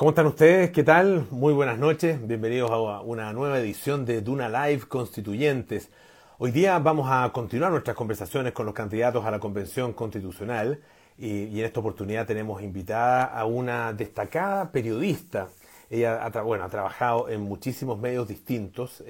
[0.00, 0.70] ¿Cómo están ustedes?
[0.70, 1.26] ¿Qué tal?
[1.30, 2.26] Muy buenas noches.
[2.26, 5.90] Bienvenidos a una nueva edición de Duna Live Constituyentes.
[6.38, 10.80] Hoy día vamos a continuar nuestras conversaciones con los candidatos a la Convención Constitucional
[11.18, 15.48] y, en esta oportunidad tenemos invitada a una destacada periodista.
[15.90, 19.04] Ella ha, trabajado en muchísimos medios distintos.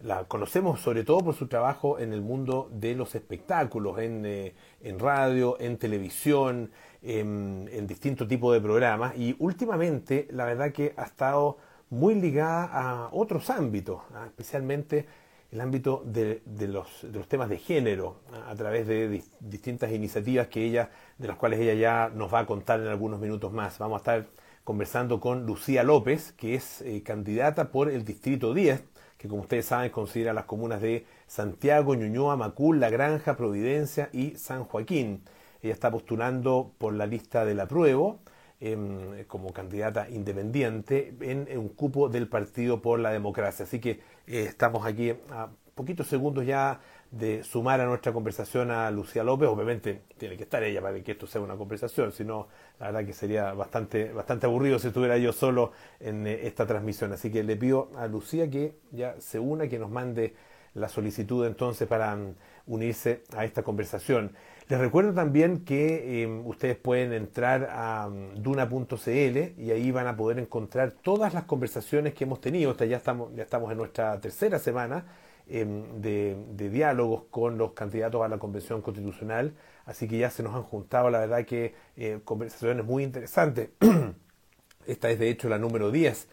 [0.00, 4.54] La conocemos sobre todo por su trabajo en el mundo de los espectáculos, en, eh,
[4.82, 6.70] en radio, en televisión,
[7.02, 11.58] en, distintos tipos de programas y últimamente la verdad que ha estado
[11.88, 14.24] muy ligada a otros ámbitos, ¿ah?
[14.26, 15.06] especialmente
[15.52, 18.50] el ámbito de, los, temas de género, ¿ah?
[18.50, 22.46] a través de distintas iniciativas que ella, de las cuales ella ya nos va a
[22.46, 23.78] contar en algunos minutos más.
[23.78, 24.26] Vamos a estar
[24.64, 28.82] conversando con Lucía López, que es eh, candidata por el Distrito 10,
[29.26, 34.36] que como ustedes saben considera las comunas de Santiago, Ñuñoa, Macul, La Granja, Providencia y
[34.36, 35.22] San Joaquín.
[35.62, 38.20] Ella está postulando por la lista del apruebo
[38.60, 43.64] em, como candidata independiente en, un cupo del Partido por la Democracia.
[43.64, 48.90] Así que eh, estamos aquí a poquitos segundos ya de sumar a nuestra conversación a
[48.90, 49.48] Lucía López.
[49.48, 52.48] Obviamente tiene que estar ella para que esto sea una conversación, si no,
[52.80, 57.12] la verdad que sería bastante, bastante aburrido si estuviera yo solo en eh, esta transmisión.
[57.12, 60.34] Así que le pido a Lucía que ya se una, que nos mande
[60.74, 62.34] la solicitud entonces para mm,
[62.66, 64.32] unirse a esta conversación.
[64.68, 70.16] Les recuerdo también que em, ustedes pueden entrar a mm, duna.cl y ahí van a
[70.16, 72.76] poder encontrar todas las conversaciones que hemos tenido.
[72.76, 75.06] ya, estamos, ya estamos en nuestra tercera semana
[75.48, 79.54] em, de, diálogos con los candidatos a la Convención Constitucional,
[79.84, 83.70] así que ya se nos han juntado, la verdad que eh, conversaciones muy interesantes.
[84.86, 86.28] Esta es de hecho la número 10,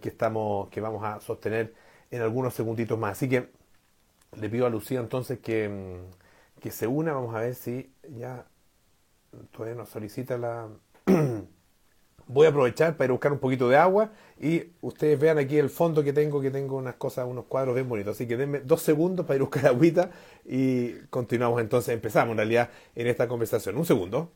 [0.00, 1.74] que, estamos, que vamos a sostener
[2.10, 3.12] en algunos segunditos más.
[3.12, 3.50] Así que
[4.38, 6.18] le pido a Lucía entonces que mm,
[6.60, 8.46] que se una, vamos a ver si ya
[9.52, 10.68] todavía nos solicita la...
[12.28, 15.58] Voy a aprovechar para ir a buscar un poquito de agua y ustedes vean aquí
[15.58, 18.16] el fondo que tengo, que tengo unas cosas, unos cuadros bien bonitos.
[18.16, 20.10] Así que denme dos segundos para ir a buscar agüita
[20.44, 23.76] y continuamos entonces, empezamos en realidad en esta conversación.
[23.76, 24.30] Un segundo.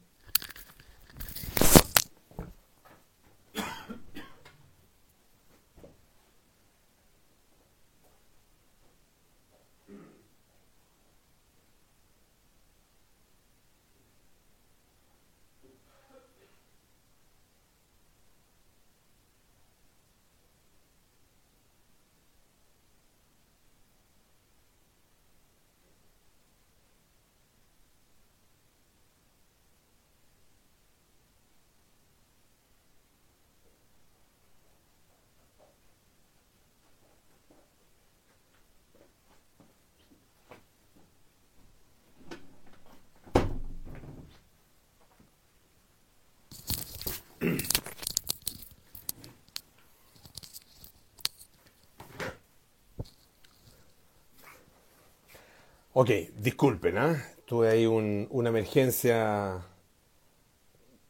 [56.02, 57.22] Ok, disculpen, ¿eh?
[57.44, 59.64] tuve ahí una emergencia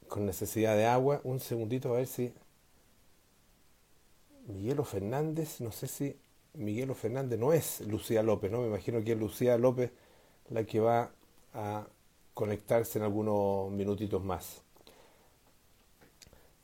[0.06, 1.22] con necesidad de agua.
[1.24, 2.34] Un segundito a ver si
[4.48, 6.14] Miguelo Fernández, no sé si
[6.52, 8.60] Miguelo Fernández no es Lucía López, ¿no?
[8.60, 9.92] Me imagino que es Lucía López
[10.50, 11.10] la que va
[11.54, 11.86] a
[12.34, 14.60] conectarse en algunos minutitos más.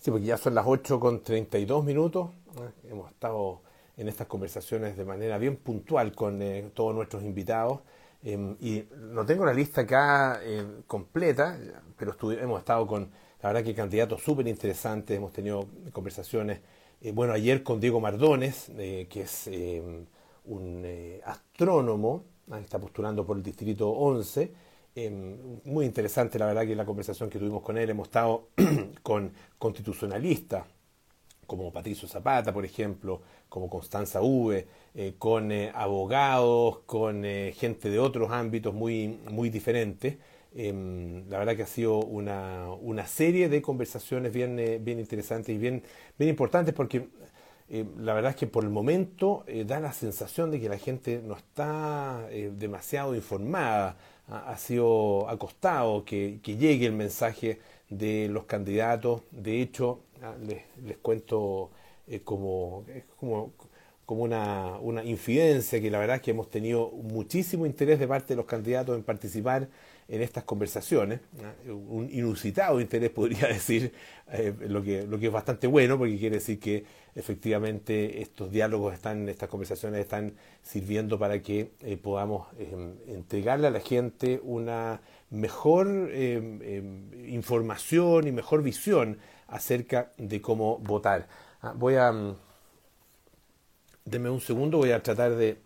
[0.01, 2.29] Sí, porque ya son las 8 con 32 minutos.
[2.59, 2.91] ¿eh?
[2.91, 3.63] Hemos estado
[3.97, 7.81] en estas conversaciones de manera bien puntual con eh, todos nuestros invitados.
[8.23, 11.59] Em, y no tengo la lista acá eh, completa,
[11.97, 13.11] pero hemos estado con,
[13.43, 16.61] la verdad que candidatos súper interesantes, hemos tenido conversaciones,
[17.01, 20.07] eh, bueno, ayer con Diego Mardones, eh, que es em,
[20.47, 20.85] un
[21.25, 24.53] astrónomo, ah, está postulando por el Distrito 11,
[24.95, 28.49] em, muy interesante la verdad que la conversación que tuvimos con él, hemos estado
[29.03, 30.65] con constitucionalistas,
[31.47, 37.91] como Patricio Zapata, por ejemplo, como Constanza V, eh, con eh, abogados, con eh, gente
[37.91, 40.17] de otros ámbitos muy, muy diferentes.
[40.55, 45.59] Em, la verdad que ha sido una, una serie de conversaciones bien, bien interesantes y
[45.59, 45.83] bien,
[46.19, 47.09] bien importantes porque
[47.99, 51.37] la verdad es que por el momento da la sensación de que la gente no
[51.37, 53.99] está demasiado informada.
[54.27, 57.61] Ha, sido acostado que, que llegue el mensaje
[57.91, 59.23] de los candidatos.
[59.31, 61.71] De hecho, Ah, les, les cuento
[62.25, 62.85] como,
[63.17, 63.53] como,
[64.07, 68.29] como una, una, infidencia que la verdad es que hemos tenido muchísimo interés de parte
[68.29, 69.69] de los candidatos en participar
[70.09, 71.21] en estas conversaciones,
[71.67, 73.93] un inusitado interés podría decir,
[74.33, 76.85] eh, lo, que, lo que es bastante bueno porque quiere decir que
[77.15, 80.33] efectivamente estos diálogos están, estas conversaciones están
[80.63, 82.47] sirviendo para que eh, podamos
[83.07, 90.79] entregarle a la gente una mejor em, em, información y mejor visión acerca de cómo
[90.79, 91.29] votar.
[91.63, 92.13] Ah, voy a...
[92.13, 92.37] Mm,
[94.05, 95.61] deme un segundo, voy a tratar de,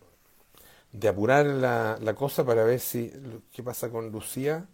[0.92, 3.12] de apurar la, la cosa para ver si...
[3.52, 4.66] ¿Qué pasa con Lucía?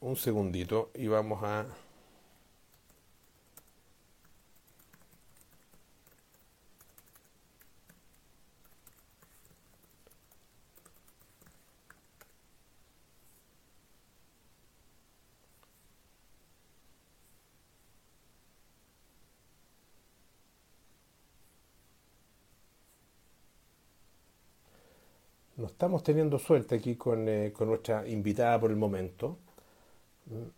[0.00, 1.64] Un segundito y vamos a...
[25.70, 29.38] estamos teniendo suerte aquí con, eh, con, nuestra invitada por el momento.
[30.26, 30.48] Mm,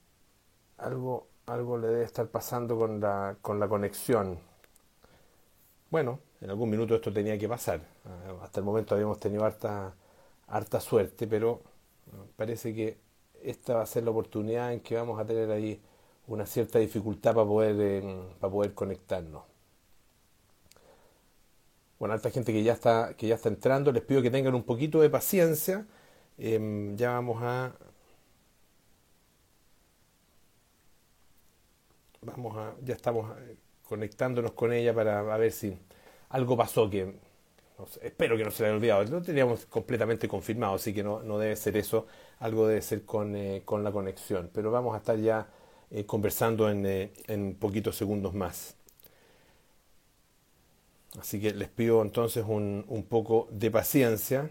[0.78, 4.38] algo, algo le debe estar pasando con la, con la conexión.
[5.90, 7.80] Bueno, en algún minuto esto tenía que pasar.
[8.06, 9.94] Ah, hasta el momento habíamos tenido harta,
[10.48, 11.62] harta suerte, pero
[12.12, 12.98] ah, parece que
[13.42, 15.80] esta va a ser la oportunidad en que vamos a tener ahí
[16.28, 18.02] una cierta dificultad para poder, eh,
[18.40, 19.51] para poder conectarnos.
[22.02, 24.64] Bueno, alta gente que ya está, que ya está entrando, les pido que tengan un
[24.64, 25.86] poquito de paciencia.
[26.36, 27.72] Em, ya vamos a.
[32.22, 32.74] Vamos a.
[32.84, 33.56] Ya estamos eh,
[33.88, 35.78] conectándonos con ella para ver si
[36.30, 37.14] algo pasó que.
[38.02, 39.04] espero que no se le haya olvidado.
[39.04, 42.08] Lo teníamos completamente confirmado, así que no, debe ser eso.
[42.40, 44.50] Algo debe ser con, eh, con la conexión.
[44.52, 45.46] Pero vamos a estar ya
[45.90, 46.84] eh, conversando en,
[47.28, 48.76] en poquitos segundos más.
[51.18, 54.50] Así que les pido entonces un, un poco de paciencia.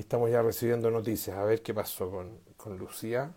[0.00, 1.36] Estamos ya recibiendo noticias.
[1.36, 3.32] A ver qué pasó con, con Lucía.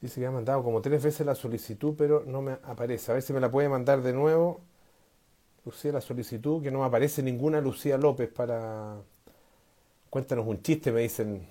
[0.00, 3.12] Dice que ha mandado como tres veces la solicitud, pero no me aparece.
[3.12, 4.60] A ver si me la puede mandar de nuevo.
[5.64, 8.96] Lucía, la solicitud, que no me aparece ninguna Lucía López para...
[10.10, 11.48] Cuéntanos un chiste, me dicen.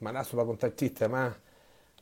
[0.00, 1.02] Manazo para contar chistes.
[1.02, 1.36] Además,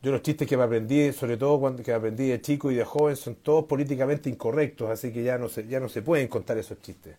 [0.01, 2.85] yo los chistes que me aprendí, sobre todo cuando que aprendí de chico y de
[2.85, 6.57] joven, son todos políticamente incorrectos, así que ya no se, ya no se pueden contar
[6.57, 7.17] esos chistes.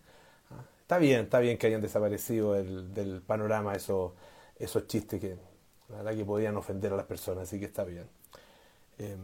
[0.51, 0.63] ¿ah?
[0.81, 4.13] Está bien, está bien que hayan desaparecido del panorama esos,
[4.57, 5.35] esos chistes que
[5.89, 8.05] la verdad que podían ofender a las personas, así que está bien.
[8.97, 9.19] Em,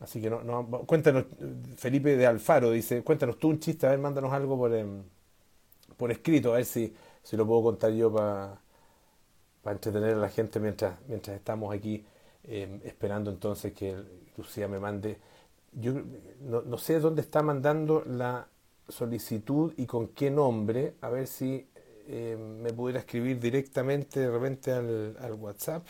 [0.00, 1.24] así que no, no, cuéntanos,
[1.76, 5.02] Felipe de Alfaro dice, cuéntanos tú un chiste, a ver, mándanos algo por, em,
[5.96, 8.60] por escrito, a ver si, si lo puedo contar yo para
[9.66, 12.04] para entretener a la gente mientras, mientras estamos aquí
[12.44, 13.96] em, esperando entonces que
[14.36, 15.18] Lucía me mande.
[15.72, 15.92] Yo
[16.40, 18.46] no, sé dónde está mandando la
[18.88, 21.66] solicitud y con qué nombre, a ver si
[22.06, 25.84] em, me pudiera escribir directamente de repente al, al WhatsApp.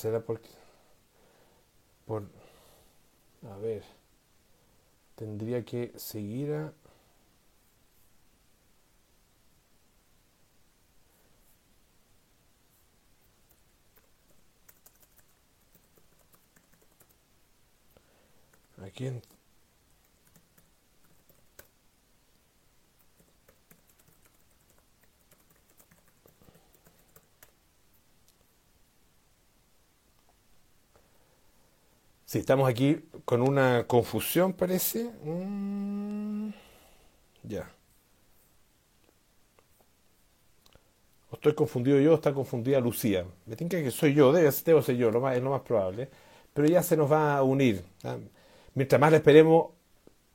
[0.00, 0.48] Será porque...
[2.06, 2.22] Por...
[3.52, 3.84] A ver.
[5.14, 6.72] Tendría que seguir a...
[18.82, 19.20] ¿A quién?
[32.30, 35.10] Sí, estamos aquí con una confusión, parece.
[35.24, 36.50] Mm,
[37.42, 37.68] ya.
[41.30, 43.24] O estoy confundido yo o está confundida Lucía.
[43.46, 46.08] Me tiene que soy yo, debe, ser yo, lo más, es lo más probable.
[46.54, 47.84] Pero ya se nos va a unir.
[48.74, 49.72] Mientras más la esperemos,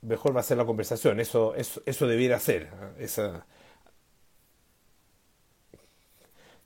[0.01, 1.19] mejor va a ser la conversación.
[1.19, 2.69] Eso, eso, eso debiera ser.
[2.99, 3.45] Esa,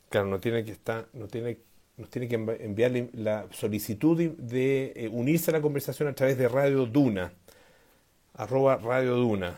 [0.09, 1.59] claro, no tiene que estar, no tiene,
[1.99, 6.47] nos tiene que enviar la solicitud de, eh, unirse a la conversación a través de
[6.47, 7.33] Radio Duna,
[8.33, 9.55] arroba Radio Duna.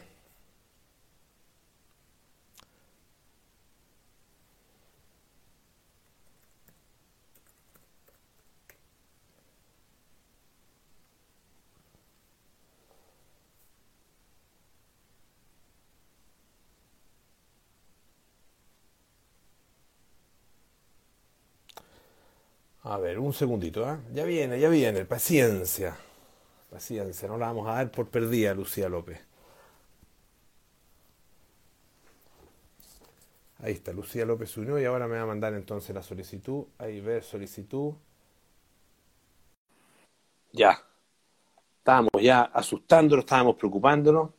[22.91, 24.01] A ver, un segundito, ¿ah?
[24.13, 25.95] Ya viene, ya viene, paciencia.
[26.69, 29.17] Paciencia, no la vamos a dar por perdida, Lucía López.
[33.59, 36.65] Ahí está, Lucía López unió y ahora me va a mandar entonces la solicitud.
[36.79, 37.93] Ahí ver solicitud.
[40.51, 40.77] Ya.
[41.77, 44.31] Estábamos ya asustándonos, estábamos preocupándonos,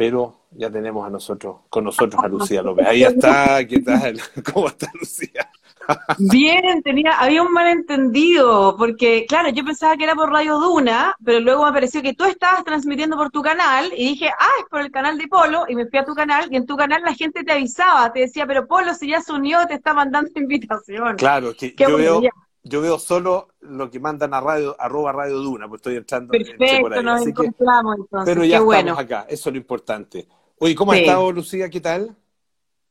[0.00, 2.86] pero ya tenemos a nosotros, con nosotros a Lucía López.
[2.86, 4.18] Ahí está, ¿qué tal?
[4.50, 5.50] ¿Cómo está Lucía?
[6.18, 11.40] Bien, tenía, había un malentendido, porque claro, yo pensaba que era por Radio Duna, pero
[11.40, 14.80] luego me pareció que tú estabas transmitiendo por tu canal y dije, ah, es por
[14.80, 17.12] el canal de Polo, y me fui a tu canal y en tu canal la
[17.12, 21.16] gente te avisaba, te decía, pero Polo, si ya se unió, te está mandando invitación.
[21.18, 22.22] Claro, que yo veo,
[22.62, 26.80] yo veo solo lo que mandan a radio, arroba Radio Duna, pues estoy entrando Perfecto,
[26.80, 27.04] por ahí.
[27.04, 28.34] nos encontramos entonces.
[28.34, 30.26] Pero ya estamos acá, eso es lo importante.
[30.58, 31.68] Oye, ¿cómo ha estado Lucía?
[31.68, 32.16] ¿Qué tal?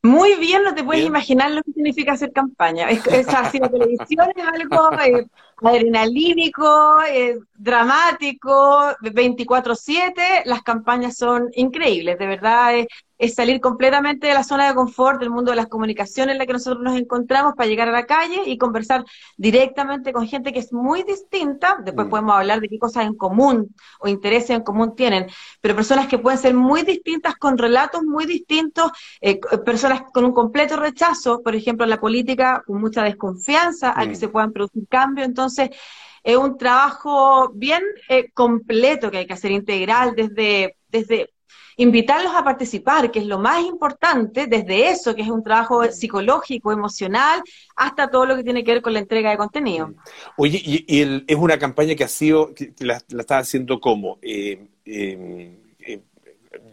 [0.02, 2.88] Muy bien, no te puedes imaginar lo que significa hacer campaña.
[2.88, 5.26] Es, es así, la televisión es algo eh,
[5.68, 12.86] adrenalínico, eh, dramático, 24/7, las campañas son increíbles, de verdad es,
[13.18, 16.46] es, salir completamente de la zona de confort del mundo de las comunicaciones en la
[16.46, 19.04] que nosotros nos encontramos para llegar a la calle y conversar
[19.36, 22.10] directamente con gente que es muy distinta, después mm.
[22.10, 25.26] podemos hablar de qué cosas en común o intereses en común tienen,
[25.60, 28.90] pero personas que pueden ser muy distintas con relatos muy distintos,
[29.20, 34.06] eh, personas con un completo rechazo, por ejemplo, en la política, con mucha desconfianza a
[34.06, 34.16] que mm.
[34.16, 39.50] se puedan producir cambios, entonces es un trabajo bien eh, completo que hay que hacer,
[39.50, 41.30] integral, desde, desde
[41.76, 46.72] invitarlos a participar, que es lo más importante, desde eso, que es un trabajo psicológico,
[46.72, 47.42] emocional,
[47.74, 49.94] hasta todo lo que tiene que ver con la entrega de contenido.
[50.36, 54.68] Oye, y, es una campaña que ha sido, que, la, la está haciendo como, eh,
[54.84, 56.02] em, eh,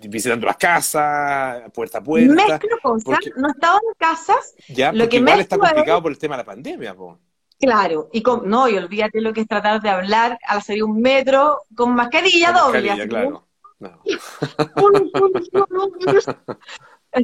[0.10, 2.34] visitando las casas, puerta a puerta.
[2.34, 4.56] Mezclo cosas, no he estado en casas.
[4.68, 7.18] Ya, lo que igual está complicado por el tema de la pandemia, po.
[7.60, 11.02] Claro, y con, no, y olvídate lo que es tratar de hablar a salir un
[11.02, 12.90] metro con mascarilla doble.
[12.90, 13.48] Mascarilla, claro.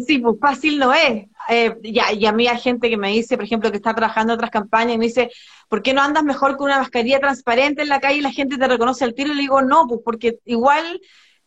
[0.06, 1.28] sí, pues fácil no es.
[1.50, 4.38] Eh, y a mí hay gente que me dice, por ejemplo, que está trabajando en
[4.38, 5.30] otras campañas y me dice,
[5.70, 8.58] ¿por qué no andas mejor con una mascarilla transparente en la calle y la gente
[8.58, 9.32] te reconoce al tiro?
[9.32, 11.00] Y le digo, no, pues porque igual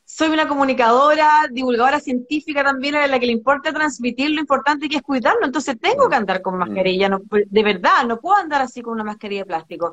[0.09, 4.99] soy una comunicadora, divulgadora científica también a la que le importa transmitir lo importante que
[4.99, 8.83] es cuidarlo, entonces tengo que andar con mascarilla, no, de verdad, no puedo andar así
[8.83, 9.93] con una mascarilla de plástico.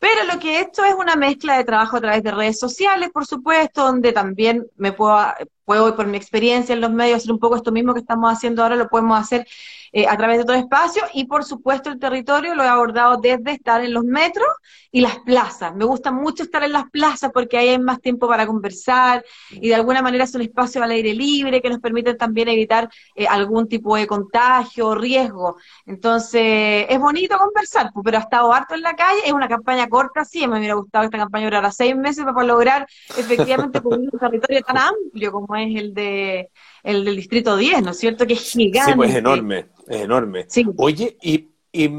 [0.00, 3.26] Pero lo que esto es una mezcla de trabajo a través de redes sociales, por
[3.26, 5.16] supuesto, donde también me puedo,
[5.64, 8.62] puedo por mi experiencia en los medios, hacer un poco esto mismo que estamos haciendo
[8.62, 9.46] ahora, lo podemos hacer
[9.92, 13.50] eh, a través de todo espacio y por supuesto el territorio lo he abordado desde
[13.52, 14.46] estar en los metros
[14.92, 15.74] y las plazas.
[15.74, 19.68] Me gusta mucho estar en las plazas porque ahí hay más tiempo para conversar y
[19.68, 23.26] de alguna manera es un espacio al aire libre que nos permite también evitar eh,
[23.26, 25.56] algún tipo de contagio o riesgo.
[25.86, 30.24] Entonces es bonito conversar, pero ha estado harto en la calle, es una campaña corta,
[30.24, 32.86] sí, me hubiera gustado que esta campaña durara seis meses para lograr
[33.18, 36.48] efectivamente cubrir un territorio tan amplio como es el de
[36.82, 38.26] el del distrito 10, ¿no es cierto?
[38.26, 38.92] Que es gigante.
[38.92, 40.46] Sí, pues es enorme es enorme.
[40.76, 41.90] Oye, y, y,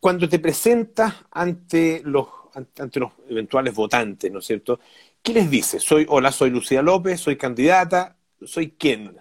[0.00, 4.80] cuando te presentas ante los, ante los eventuales votantes, ¿no es cierto?
[5.22, 5.82] ¿Qué les dices?
[5.82, 9.16] Soy, hola, soy Lucía López, soy candidata, ¿soy quién?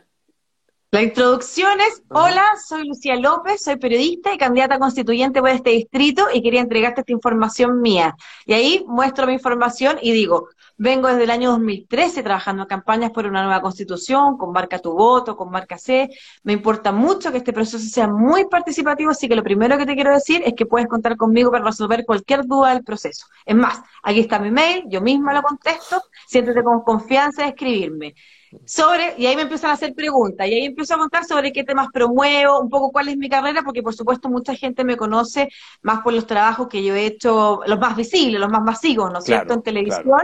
[0.92, 6.28] La introducción es, hola, soy Lucía López, soy periodista y candidata constituyente por este distrito
[6.34, 8.16] y quería entregarte esta información mía.
[8.46, 10.50] Y ahí muestro mi información y digo,
[10.82, 14.94] Vengo desde el año 2013 trabajando en campañas por una nueva constitución, con Marca Tu
[14.94, 16.10] Voto, con Marca C.
[16.44, 19.94] Me importa mucho que este proceso sea muy participativo, así que lo primero que te
[19.94, 23.28] quiero decir es que puedes contar conmigo para resolver cualquier duda del proceso.
[23.46, 28.16] Es más, aquí está mi mail, yo misma lo contesto, siéntete con confianza de escribirme.
[28.66, 31.64] Sobre, y ahí me empiezan a hacer preguntas, y ahí empiezo a contar sobre qué
[31.64, 35.50] temas promuevo, un poco cuál es mi carrera, porque por supuesto mucha gente me conoce
[35.82, 39.20] más por los trabajos que yo he hecho, los más visibles, los más masivos, ¿no
[39.20, 40.22] es cierto?, en televisión,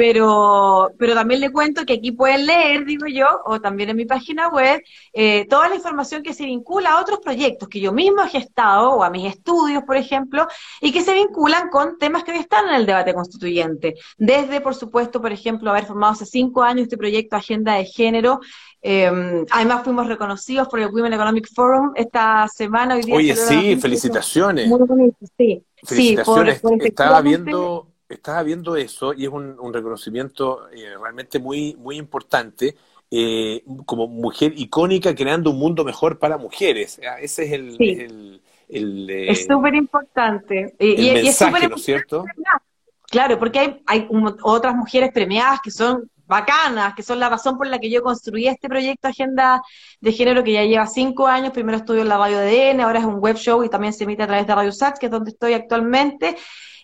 [0.00, 4.06] pero, pero también le cuento que aquí pueden leer, digo yo, o también en mi
[4.06, 8.22] página web, eh, toda la información que se vincula a otros proyectos que yo mismo
[8.22, 10.46] he gestado, o a mis estudios, por ejemplo,
[10.80, 13.94] y que se vinculan con temas que hoy están en el debate constituyente.
[14.16, 18.40] Desde, por supuesto, por ejemplo, haber formado hace cinco años este proyecto Agenda de Género,
[18.80, 22.94] eh, además fuimos reconocidos por el Women Economic Forum esta semana.
[22.94, 24.66] Hoy día Oye, sí, felicitaciones.
[24.66, 25.62] Muy bonito, sí.
[25.84, 26.62] Felicitaciones.
[26.80, 32.76] Estaba viendo estaba viendo eso y es un, reconocimiento eh, realmente muy, muy importante.
[33.12, 37.00] Eh, como mujer icónica creando un mundo mejor para mujeres.
[37.20, 38.40] Ese es el...
[38.68, 40.74] es súper importante.
[40.78, 42.24] Y, mensaje, ¿no es cierto?
[43.10, 44.08] Claro, porque hay, hay
[44.42, 48.46] otras mujeres premiadas que son bacanas, que son la razón por la que yo construí
[48.46, 49.60] este proyecto Agenda
[50.00, 51.52] de Género que ya lleva cinco años.
[51.52, 54.04] Primero estudio en la radio de DN, ahora es un web show y también se
[54.04, 56.36] emite a través de Radio Sats, que es donde estoy actualmente.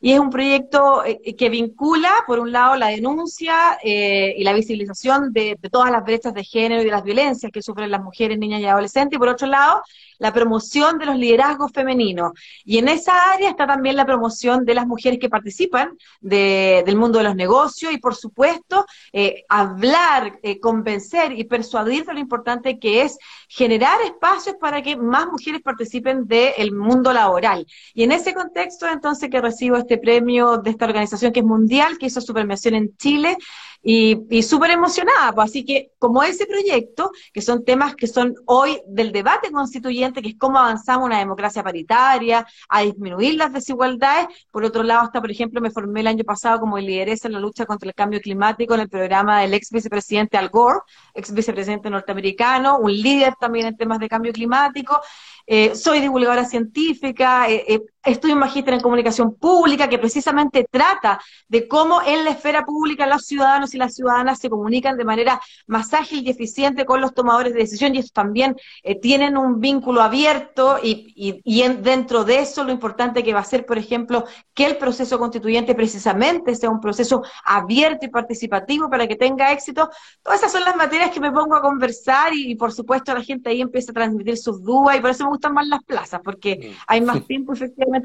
[0.06, 4.52] Y es un proyecto eh, que vincula, por un lado, la denuncia eh, y la
[4.52, 8.38] visibilización de, todas las brechas de género y de las violencias que sufren las mujeres,
[8.38, 9.82] niñas y adolescentes, y por otro lado,
[10.18, 12.30] la promoción de los liderazgos femeninos.
[12.64, 17.18] Y en esa área está también la promoción de las mujeres que participan del mundo
[17.18, 22.78] de los negocios y, por supuesto, eh, hablar, eh, convencer y persuadir de lo importante
[22.78, 23.18] que es
[23.48, 27.66] generar espacios para que más mujeres participen del mundo laboral.
[27.94, 31.98] Y en ese contexto, entonces, que recibo este premio de esta organización que es mundial,
[31.98, 33.36] que hizo su premiación en Chile,
[33.82, 35.50] y, súper emocionada, pues.
[35.50, 40.30] Así que como ese proyecto, que son temas que son hoy del debate constituyente, que
[40.30, 45.30] es cómo avanzamos una democracia paritaria, a disminuir las desigualdades, por otro lado está, por
[45.30, 48.74] ejemplo, me formé el año pasado como lideresa en la lucha contra el cambio climático
[48.74, 50.80] en el programa del ex vicepresidente Al Gore,
[51.14, 55.00] ex vicepresidente norteamericano, un líder también en temas de cambio climático,
[55.46, 61.20] eh, soy divulgadora científica, eh, eh, estoy en magíster en comunicación pública, que precisamente trata
[61.48, 65.40] de cómo en la esfera pública los ciudadanos y las ciudadanas se comunican de manera
[65.66, 68.56] más ágil y eficiente con los tomadores de decisión y estos también
[69.02, 73.66] tienen un vínculo abierto y, y, dentro de eso lo importante que va a ser,
[73.66, 79.16] por ejemplo, que el proceso constituyente precisamente sea un proceso abierto y participativo para que
[79.16, 79.90] tenga éxito.
[80.22, 83.50] Todas esas son las materias que me pongo a conversar y, por supuesto la gente
[83.50, 86.56] ahí empieza a transmitir sus dudas y por eso me gustan más las plazas, porque
[86.56, 86.76] mm.
[86.86, 87.95] hay más tiempo efectivamente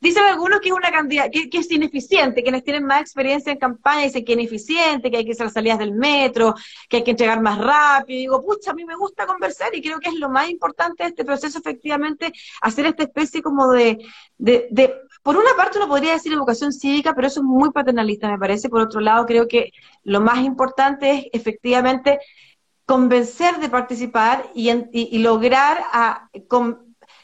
[0.00, 4.02] Dicen algunos que es una cantidad, que, es ineficiente, quienes tienen más experiencia en campaña
[4.02, 6.54] dicen que es ineficiente, que hay que hacer salidas del metro,
[6.88, 8.18] que hay que entregar más rápido.
[8.18, 11.04] Y digo, pucha, a mí me gusta conversar y creo que es lo más importante
[11.04, 13.98] de este proceso, efectivamente, hacer esta especie como de
[15.22, 18.68] por una parte uno podría decir educación cívica, pero eso es muy paternalista, me parece.
[18.68, 19.70] Por otro lado, creo que
[20.02, 22.18] lo más importante es efectivamente
[22.84, 26.28] convencer de participar y, lograr a,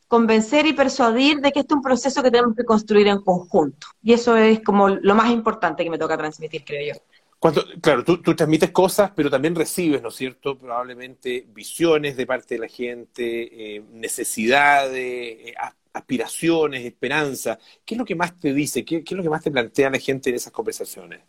[0.09, 3.87] convencer y persuadir de que este es un proceso que tenemos que construir en conjunto.
[4.03, 7.01] Y eso es como lo más importante que me toca transmitir, creo yo.
[7.39, 10.59] Cuando, claro, tú, transmites cosas, pero también recibes, ¿no es cierto?
[10.59, 15.55] Probablemente visiones de parte de la gente, eh, necesidades, eh,
[15.93, 17.59] aspiraciones, esperanza.
[17.85, 18.85] ¿Qué es lo que más te dice?
[18.85, 21.21] ¿Qué, ¿Qué, es lo que más te plantea la gente en esas conversaciones?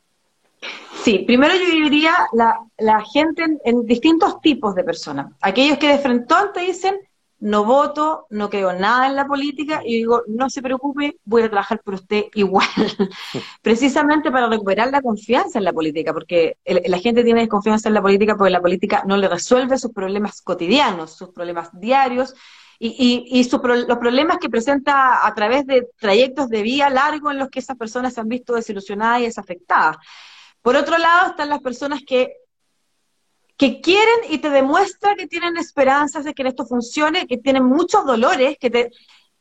[1.04, 5.32] Sí, primero yo diría la, la gente en, distintos tipos de personas.
[5.42, 7.00] Aquellos que de frente te dicen,
[7.40, 11.50] no voto, no creo nada en la política, y digo, no se preocupe, voy a
[11.50, 12.68] trabajar por usted igual.
[13.62, 18.02] Precisamente para recuperar la confianza en la política, porque la gente tiene desconfianza en la
[18.02, 22.36] política porque la política no le resuelve sus problemas cotidianos, sus problemas diarios,
[22.82, 27.50] y, y, los problemas que presenta a través de trayectos de vía largo en los
[27.50, 29.98] que esas personas se han visto desilusionadas y desafectadas.
[30.62, 32.34] Por otro lado están las personas que,
[33.60, 38.06] que quieren y te demuestran que tienen esperanzas de que esto funcione, que tienen muchos
[38.06, 38.90] dolores, que, te,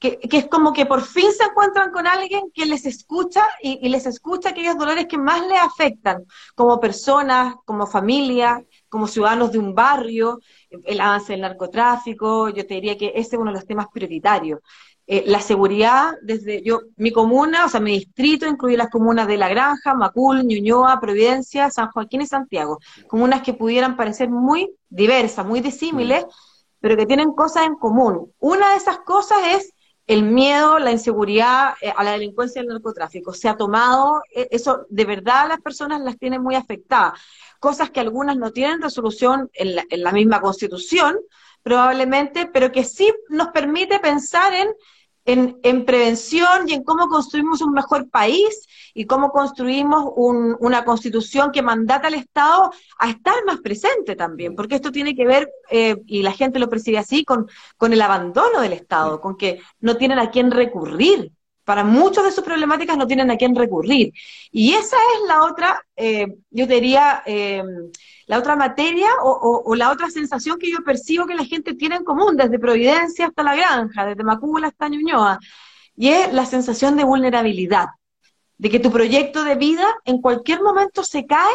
[0.01, 3.89] que, es como que por fin se encuentran con alguien que les escucha y, y
[3.89, 6.25] les escucha aquellos dolores que más les afectan,
[6.57, 10.41] como personas, como familia, como ciudadanos de un barrio,
[10.85, 14.59] el avance del narcotráfico, yo te diría que ese es uno de los temas prioritarios.
[15.11, 19.39] Eh, la seguridad, desde yo, mi comuna, o sea, mi distrito incluye las comunas de
[19.39, 22.79] La Granja, Macul, Ñuñoa, Providencia, San Joaquín y Santiago.
[23.07, 26.27] Comunas que pudieran parecer muy diversas, muy disímiles,
[26.81, 28.35] pero que tienen cosas en común.
[28.39, 29.73] Una de esas cosas es
[30.07, 33.33] el miedo, la inseguridad eh, a la delincuencia y al narcotráfico.
[33.33, 37.19] Se ha tomado, eh, eso de verdad las personas las tienen muy afectadas.
[37.61, 41.17] Cosas que algunas no tienen resolución en la, en la misma constitución,
[41.63, 44.69] probablemente, pero que sí nos permite pensar en
[45.29, 51.61] en, prevención y en cómo construimos un mejor país y cómo construimos una constitución que
[51.61, 56.23] mandata al Estado a estar más presente también, porque esto tiene que ver, eh, y
[56.23, 60.19] la gente lo percibe así, con, con el abandono del Estado, con que no tienen
[60.19, 61.31] a quién recurrir
[61.69, 64.15] para muchas de sus problemáticas no tienen a quién recurrir.
[64.51, 67.63] Y esa es la otra, eh, yo diría, eh,
[68.25, 72.05] la otra materia o, la otra sensación que yo percibo que la gente tiene en
[72.05, 75.41] común, desde Providencia hasta La Granja, desde Macula hasta Ñuñoa,
[75.95, 77.89] y es la sensación de vulnerabilidad,
[78.57, 81.55] de que tu proyecto de vida en cualquier momento se cae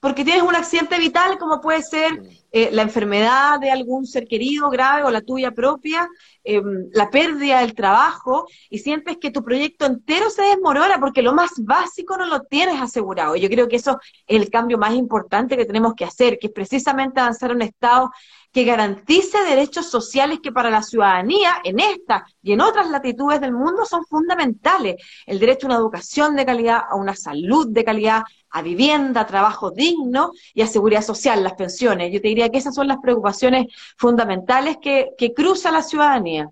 [0.00, 2.20] porque tienes un accidente vital como puede ser.
[2.56, 6.08] Eh, la enfermedad de algún ser querido grave o la tuya propia,
[6.44, 11.34] em, la pérdida del trabajo, y sientes que tu proyecto entero se desmorona porque lo
[11.34, 13.34] más básico no lo tienes asegurado.
[13.34, 16.52] Yo creo que eso es el cambio más importante que tenemos que hacer, que es
[16.52, 18.12] precisamente avanzar a un Estado
[18.54, 23.52] que garantice derechos sociales que para la ciudadanía en esta y en otras latitudes del
[23.52, 24.94] mundo son fundamentales.
[25.26, 29.26] El derecho a una educación de calidad, a una salud de calidad, a vivienda, a
[29.26, 32.12] trabajo digno y a seguridad social, las pensiones.
[32.12, 33.66] Yo te diría que esas son las preocupaciones
[33.98, 36.48] fundamentales que, que cruza la ciudadanía.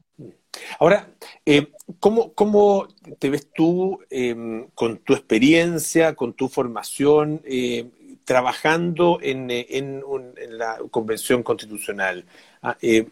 [0.81, 1.09] Ahora,
[1.47, 1.69] eh,
[2.01, 2.89] ¿cómo, ¿cómo,
[3.21, 7.41] te ves tú em, con tu experiencia, con tu formación?
[7.45, 7.89] Eh,
[8.25, 10.03] trabajando en, en,
[10.51, 12.25] la Convención Constitucional.
[12.63, 13.07] Ah, eh,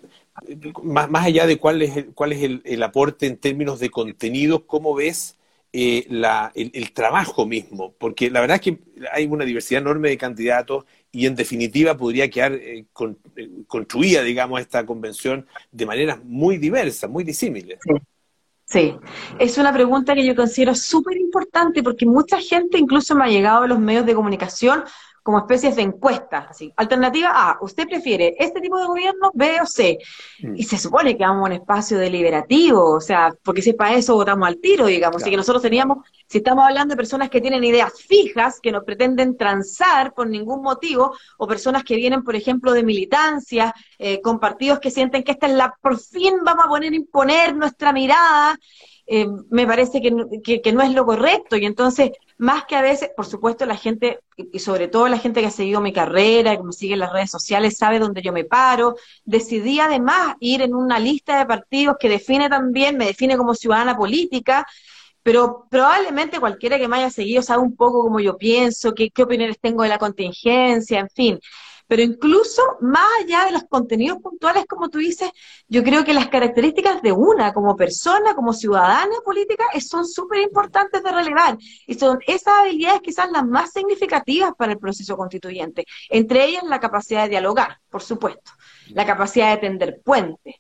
[0.83, 4.67] más, más, allá de cuál es, el, cuál es el, aporte en términos de contenido,
[4.67, 5.37] ¿cómo ves
[5.73, 7.93] eh, la, el, trabajo mismo?
[7.99, 8.79] Porque la verdad es que
[9.13, 12.85] hay una diversidad enorme de candidatos y en definitiva podría quedar eh,
[13.67, 17.79] construida, digamos, esta convención de maneras muy diversas, muy disímiles.
[17.83, 17.93] Sí,
[19.39, 23.65] es una pregunta que yo considero súper importante porque mucha gente incluso me ha llegado
[23.65, 24.85] a los medios de comunicación
[25.31, 26.47] como especies de encuestas.
[26.51, 26.73] Así.
[26.77, 29.97] Alternativa A, ¿usted prefiere este tipo de gobierno, B o C?
[30.43, 30.57] Mm.
[30.57, 33.95] Y se supone que vamos a un espacio deliberativo, o sea, porque si es para
[33.95, 35.23] eso votamos al tiro, digamos.
[35.23, 38.83] Así que nosotros teníamos, si estamos hablando de personas que tienen ideas fijas, que no
[38.83, 44.41] pretenden transar por ningún motivo, o personas que vienen, por ejemplo, de militancia, eh, con
[44.41, 48.59] partidos que sienten que esta es la, por fin vamos a poner, imponer nuestra mirada,
[49.13, 51.57] eh, me parece que, no es lo correcto.
[51.57, 55.43] Y entonces, más que a veces, por supuesto, la gente, y sobre todo la gente
[55.43, 58.33] que ha seguido mi carrera, que me sigue en las redes sociales, sabe dónde yo
[58.33, 58.97] me paro.
[59.25, 63.95] Decidí además ir en una lista de partidos que define también, me define como ciudadana
[63.95, 64.67] política,
[65.23, 69.25] pero probablemente cualquiera que me haya seguido sabe un poco cómo yo pienso, qué, qué
[69.25, 71.41] opiniones tengo de la contingencia, en fin.
[71.91, 75.29] Pero incluso más allá de los contenidos puntuales, como tú dices,
[75.67, 81.03] yo creo que las características de una como persona, como ciudadana política, son súper importantes
[81.03, 81.59] de relevar.
[81.89, 85.85] Y son esas habilidades quizás las más significativas para el proceso constituyente.
[86.09, 88.53] Entre ellas la capacidad de dialogar, por supuesto,
[88.91, 90.55] la capacidad de tender puentes.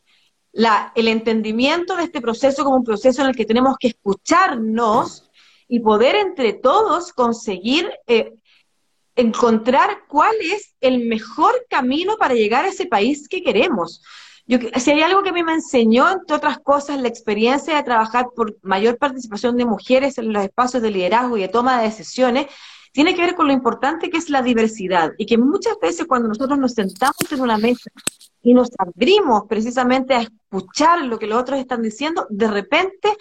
[0.50, 5.30] La, el entendimiento de este proceso como un proceso en el que tenemos que escucharnos
[5.68, 8.34] y poder entre todos conseguir eh,
[9.16, 14.02] encontrar cuál es el mejor camino para llegar a ese país que queremos.
[14.46, 17.82] Yo, si hay algo que a mí me enseñó, entre otras cosas, la experiencia de
[17.82, 21.84] trabajar por mayor participación de mujeres en los espacios de liderazgo y de toma de
[21.84, 22.46] decisiones,
[22.92, 26.28] tiene que ver con lo importante que es la diversidad y que muchas veces cuando
[26.28, 27.90] nosotros nos sentamos en una mesa
[28.42, 33.16] y nos abrimos precisamente a escuchar lo que los otros están diciendo, de repente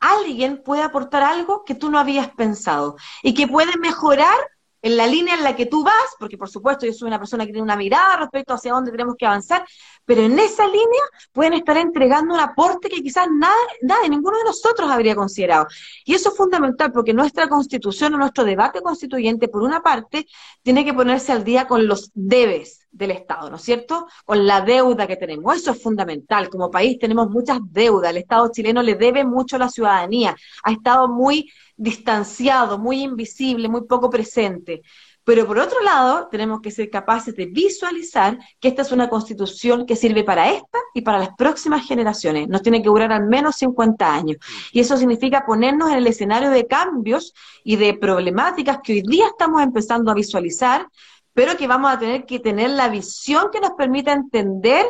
[0.00, 4.36] alguien puede aportar algo que tú no habías pensado y que puede mejorar
[4.84, 7.46] en la línea en la que tú vas, porque por supuesto yo soy una persona
[7.46, 9.64] que tiene una mirada respecto hacia dónde tenemos que avanzar,
[10.04, 11.00] pero en esa línea
[11.32, 15.68] pueden estar entregando un aporte que quizás nada, nada, ninguno de nosotros habría considerado.
[16.04, 20.26] Y eso es fundamental porque nuestra constitución o nuestro debate constituyente, por una parte,
[20.62, 24.06] tiene que ponerse al día con los debes del Estado, ¿no es cierto?
[24.24, 25.56] Con la deuda que tenemos.
[25.56, 26.48] Eso es fundamental.
[26.48, 28.10] Como país tenemos muchas deudas.
[28.10, 30.34] El Estado chileno le debe mucho a la ciudadanía.
[30.62, 34.82] Ha estado muy distanciado, muy invisible, muy poco presente.
[35.24, 39.86] Pero por otro lado, tenemos que ser capaces de visualizar que esta es una constitución
[39.86, 42.46] que sirve para esta y para las próximas generaciones.
[42.46, 44.36] Nos tiene que durar al menos 50 años.
[44.70, 47.32] Y eso significa ponernos en el escenario de cambios
[47.64, 50.88] y de problemáticas que hoy día estamos empezando a visualizar,
[51.34, 54.86] pero que vamos a tener que tener la visión que nos permita entender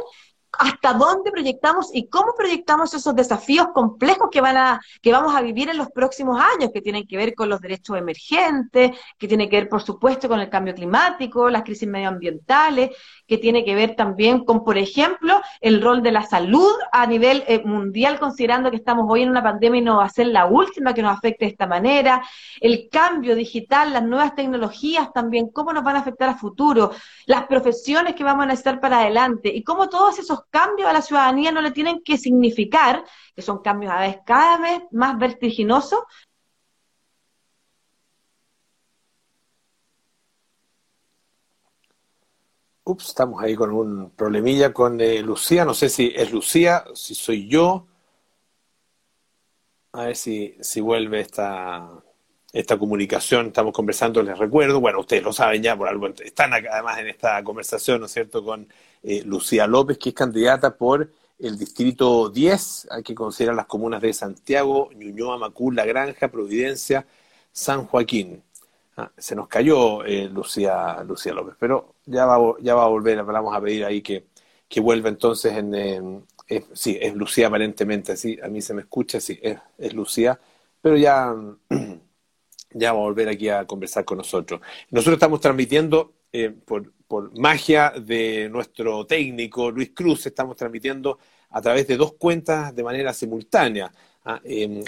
[0.58, 5.40] hasta dónde proyectamos y cómo proyectamos esos desafíos complejos que van a que vamos a
[5.40, 9.48] vivir en los próximos años que tienen que ver con los derechos emergentes, que tiene
[9.48, 12.90] que ver por supuesto con el cambio climático, las crisis medioambientales,
[13.26, 17.44] que tiene que ver también con por ejemplo el rol de la salud a nivel
[17.46, 20.46] eh, mundial considerando que estamos hoy en una pandemia y no va a ser la
[20.46, 22.22] última que nos afecte de esta manera,
[22.60, 26.90] el cambio digital, las nuevas tecnologías también, cómo nos van a afectar a futuro,
[27.26, 31.02] las profesiones que vamos a necesitar para adelante y cómo todos esos cambios a la
[31.02, 36.00] ciudadanía no le tienen que significar, que son cambios a vez cada vez más vertiginosos,
[42.86, 45.64] Ups, estamos ahí con un problemilla con eh, Lucía.
[45.64, 47.86] No sé si es Lucía, si soy yo.
[49.92, 51.88] A ver si, si vuelve esta,
[52.52, 53.46] esta comunicación.
[53.48, 57.42] Estamos conversando, les recuerdo, bueno, ustedes lo saben ya, por algo están además en esta
[57.44, 58.68] conversación, ¿no es cierto?, con
[59.02, 64.00] eh, Lucía López, que es candidata por el distrito 10, hay que considerar las comunas
[64.02, 67.06] de Santiago, Ñuñoa, Macul, La Granja, Providencia,
[67.52, 68.42] San Joaquín.
[68.96, 73.24] Ah, se nos cayó eh, Lucía, Lucía López, pero ya va, ya va a volver,
[73.24, 74.26] vamos a pedir ahí que,
[74.68, 76.24] que vuelva entonces en...
[76.74, 80.38] sí, es Lucía aparentemente, sí, a mí se me escucha, sí, es, Lucía,
[80.80, 81.34] pero ya,
[82.70, 84.60] ya va a volver aquí a conversar con nosotros.
[84.90, 91.18] Nosotros estamos transmitiendo eh, por, por magia de nuestro técnico Luis Cruz, estamos transmitiendo
[91.50, 93.92] a través de dos cuentas de manera simultánea.
[94.24, 94.40] ¿Ah?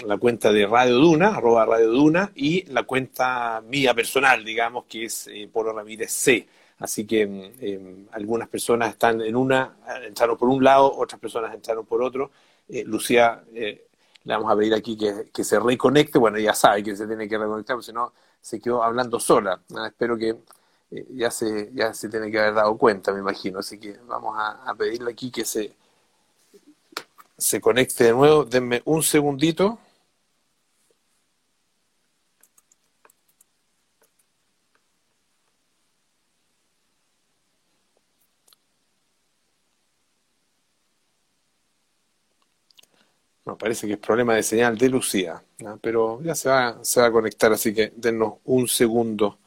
[0.05, 5.05] la cuenta de Radio Duna, arroba Radio Duna, y la cuenta mía personal, digamos, que
[5.05, 6.47] es eh, Polo Ramírez C.
[6.79, 11.53] Así que em, em, algunas personas están en una, entraron por un lado, otras personas
[11.53, 12.31] entraron por otro.
[12.69, 13.87] Eh, Lucía, eh,
[14.23, 16.19] le vamos a pedir aquí que, que, se reconecte.
[16.19, 19.61] Bueno, ya sabe que se tiene que reconectar, porque si no se quedó hablando sola.
[19.75, 19.87] ¿ah?
[19.87, 20.35] espero que
[21.09, 23.59] ya, se, ya se tiene que haber dado cuenta, me imagino.
[23.59, 25.73] Así que vamos a pedirle aquí que se,
[27.37, 28.45] se conecte de nuevo.
[28.45, 29.79] Denme un segundito.
[43.45, 45.41] No, parece que es problema de señal de Lucía,
[45.81, 49.39] pero ya se va, se va a conectar, así que dennos un segundo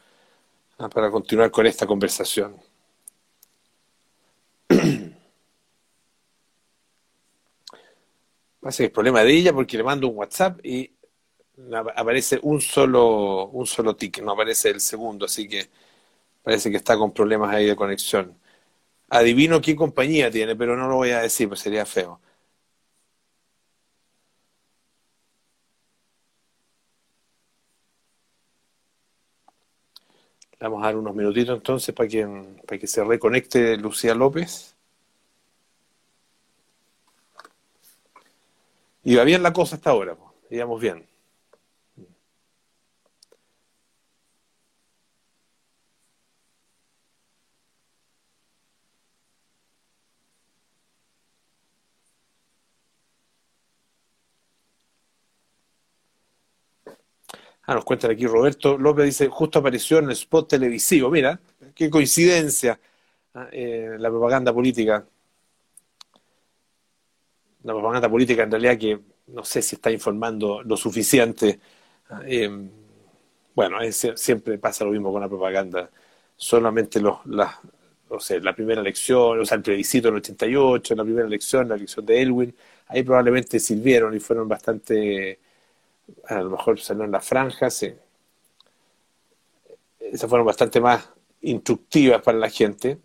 [0.78, 2.69] para continuar con esta conversación.
[8.60, 10.92] Parece que es problema de ella porque le mando un WhatsApp y
[11.96, 15.70] aparece un solo, un solo ticket, no aparece el segundo, así que
[16.42, 18.38] parece que está con problemas ahí de conexión.
[19.10, 22.20] Adivino qué compañía tiene, pero no lo voy a decir, pues sería feo.
[30.60, 32.24] vamos a dar unos minutitos entonces para que,
[32.66, 34.76] para que se reconecte Lucía López.
[39.04, 40.16] Iba bien la cosa hasta ahora,
[40.50, 41.06] íbamos bien.
[57.62, 61.10] Ah, nos cuentan aquí Roberto López, dice, justo apareció en el spot televisivo.
[61.10, 61.40] Mira,
[61.74, 62.80] qué coincidencia.
[63.34, 65.06] Ah, eh, la propaganda política
[67.62, 71.60] la propaganda política en realidad que no sé si está informando lo suficiente.
[72.26, 72.68] Eh,
[73.54, 75.90] bueno, siempre pasa lo mismo con la propaganda.
[76.36, 77.60] Solamente los, la,
[78.42, 82.22] la primera elección, o sea, el plebiscito del 88, la primera elección, la elección de
[82.22, 82.54] Elwin,
[82.88, 85.38] ahí probablemente sirvieron y fueron bastante,
[86.28, 87.92] a lo mejor salieron las franjas, sí.
[90.00, 91.08] esas fueron bastante más
[91.42, 92.98] instructivas para la gente,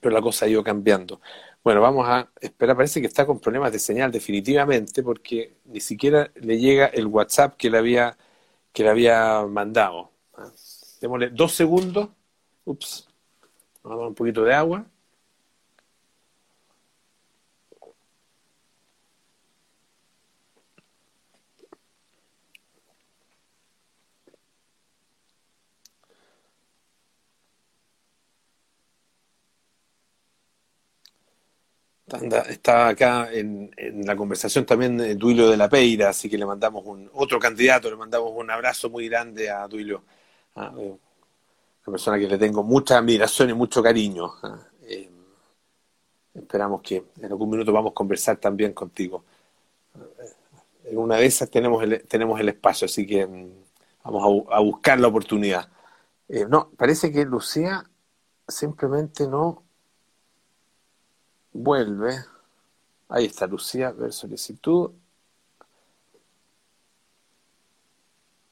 [0.00, 1.20] pero la cosa ha ido cambiando.
[1.64, 2.76] Bueno, vamos a esperar.
[2.76, 7.56] Parece que está con problemas de señal definitivamente porque ni siquiera le llega el WhatsApp
[7.56, 8.16] que le había,
[8.72, 10.10] que le había mandado.
[10.34, 10.50] Ah,
[11.00, 12.08] démosle dos segundos.
[12.64, 13.08] Ups.
[13.82, 14.86] Vamos a dar un poquito de agua.
[32.20, 33.70] Está acá en,
[34.04, 37.90] la conversación también eh, Duilio de la Peira, así que le mandamos un otro candidato,
[37.90, 40.02] le mandamos un abrazo muy grande a Duilio,
[40.54, 40.98] una
[41.84, 44.32] persona que le tengo mucha admiración y mucho cariño.
[44.82, 45.10] Eh,
[46.34, 49.24] esperamos que en algún minuto vamos a conversar también contigo.
[50.84, 53.50] En una de esas tenemos el, tenemos el espacio, así que mm,
[54.04, 55.68] vamos a, a buscar la oportunidad.
[56.28, 57.84] Eh, no, parece que Lucía
[58.48, 59.61] simplemente no
[61.52, 62.16] vuelve.
[63.08, 64.90] Ahí está Lucía, ver solicitud.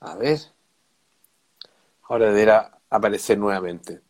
[0.01, 0.39] A ver.
[2.09, 4.03] Ahora deberá aparecer nuevamente.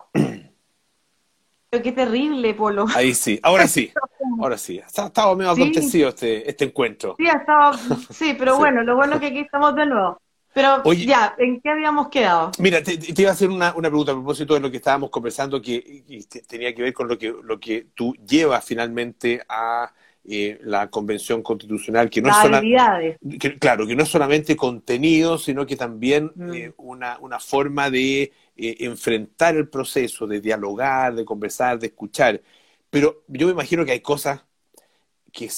[1.71, 2.87] Pero qué terrible, Polo.
[2.95, 3.93] Ahí sí, ahora sí,
[4.41, 4.79] ahora sí.
[4.79, 7.15] Estaba medio acontecido este, este encuentro.
[7.17, 7.79] Sí, estaba,
[8.11, 10.21] sí, pero bueno, lo bueno es que aquí estamos de nuevo.
[10.53, 12.51] Pero ya, ¿en qué habíamos quedado?
[12.59, 16.05] Mira, te, iba a hacer una, pregunta a propósito de lo que estábamos conversando, que,
[16.49, 19.93] tenía que ver con lo que, lo que tú llevas finalmente a
[20.25, 25.77] eh, la Convención Constitucional, que no es claro, que no es solamente contenido, sino que
[25.77, 26.53] también mm.
[26.53, 32.43] eh, una, una, forma de eh, enfrentar el proceso, de dialogar, de conversar, de escuchar.
[32.91, 34.45] Pero yo me imagino que hay cosas
[35.33, 35.49] que,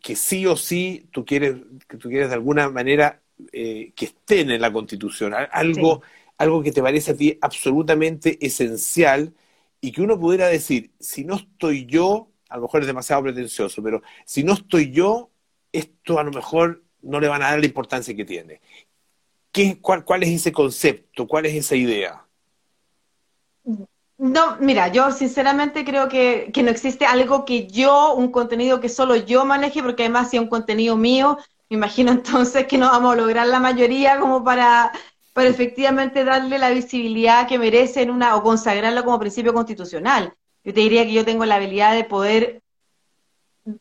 [0.00, 1.56] que, sí o sí tú quieres,
[1.88, 3.22] que tú quieres de alguna manera
[3.52, 6.02] eh, que estén en la Constitución, algo,
[6.38, 9.34] algo que te parece a ti absolutamente esencial
[9.80, 13.82] y que uno pudiera decir, si no estoy yo, a lo mejor es demasiado pretencioso,
[13.82, 15.30] pero si no estoy yo,
[15.72, 18.60] esto a lo mejor no le van a dar la importancia que tiene.
[19.52, 21.26] ¿Qué, cuál, ¿Cuál es ese concepto?
[21.26, 22.24] ¿Cuál es esa idea?
[24.20, 29.16] No, mira, yo sinceramente creo que, no existe algo que yo, un contenido que solo
[29.16, 31.38] yo maneje, porque además si es un contenido mío,
[31.70, 34.92] me imagino entonces que no vamos a lograr la mayoría como para,
[35.32, 40.34] para efectivamente darle la visibilidad que merece en una, o consagrarlo como principio constitucional.
[40.64, 42.62] Yo te diría que yo tengo la habilidad de poder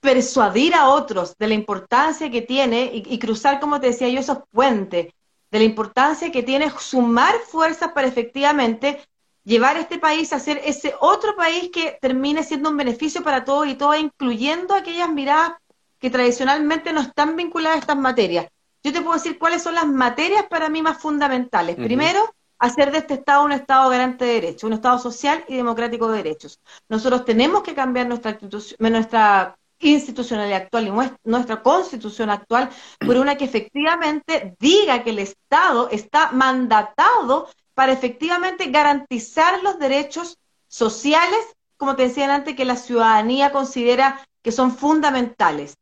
[0.02, 4.20] persuadir a otros de la importancia que tiene y, y cruzar, como te decía yo,
[4.20, 5.08] esos puentes,
[5.50, 9.00] de la importancia que tiene sumar fuerzas para efectivamente
[9.44, 13.68] llevar este país a ser ese otro país que termine siendo un beneficio para todos
[13.68, 15.54] y todas, incluyendo aquellas miradas
[16.00, 18.48] que tradicionalmente no están vinculadas a estas materias.
[18.84, 21.76] Yo te puedo decir cuáles son las materias para mí más fundamentales.
[21.76, 22.22] Primero,
[22.58, 26.18] hacer de este Estado un Estado garante de derechos, un Estado social y democrático de
[26.18, 26.60] derechos.
[26.88, 28.38] Nosotros tenemos que cambiar nuestra,
[28.80, 35.90] nuestra institucionalidad actual y nuestra constitución actual por una que efectivamente diga que el Estado
[35.90, 41.40] está mandatado para efectivamente garantizar los derechos sociales,
[41.78, 45.78] como te decía antes, que la ciudadanía considera que son fundamentales.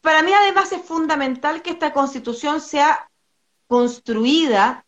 [0.00, 3.08] Para mí además es fundamental que esta constitución sea
[3.66, 4.84] construida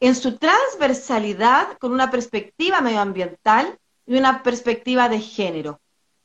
[0.00, 5.80] en su transversalidad con una perspectiva medioambiental y una perspectiva de género.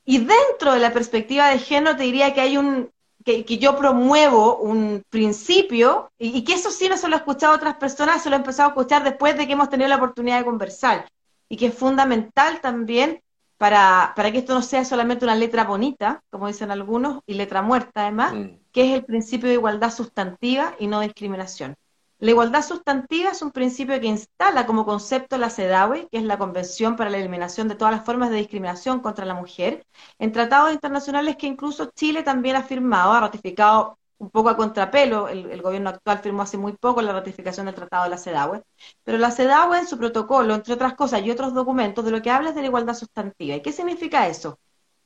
[0.06, 2.92] Y dentro de la perspectiva de género te diría que hay un,
[3.24, 7.58] que, yo promuevo un principio, y, que eso sí no se lo he escuchado a
[7.58, 10.40] otras personas, se lo he empezado a escuchar después de que hemos tenido la oportunidad
[10.40, 11.08] de conversar,
[11.48, 13.22] y que es fundamental también
[13.60, 17.62] para, para que esto no sea solamente una letra bonita, como dicen algunos, y letra
[17.62, 18.46] muerta además, mm.
[18.72, 21.76] que es el principio de igualdad sustantiva y no discriminación.
[22.20, 26.38] La igualdad sustantiva es un principio que instala como concepto la CEDAWE, que es la
[26.38, 29.86] Convención para la Eliminación de todas las formas de discriminación contra la mujer,
[30.20, 35.30] en tratados internacionales que incluso Chile también ha firmado, ha ratificado un poco a contrapelo,
[35.30, 38.64] el, gobierno actual firmó hace muy poco la ratificación del tratado de la CEDAWE,
[39.04, 42.30] pero la CEDAWE en su protocolo, entre otras cosas y otros documentos, de lo que
[42.30, 43.56] habla es de la igualdad sustantiva.
[43.56, 44.60] ¿Y qué significa eso?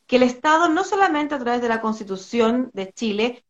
[0.07, 3.45] Que el Estado no solamente a través de la Constitución de Chile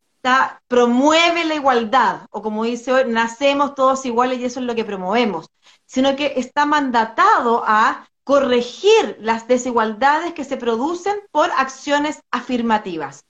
[0.68, 4.86] promueve la igualdad, o como dice hoy, nacemos todos iguales y eso es lo que
[4.86, 5.48] promovemos,
[5.86, 13.26] sino que está mandatado a corregir las desigualdades que se producen por acciones afirmativas.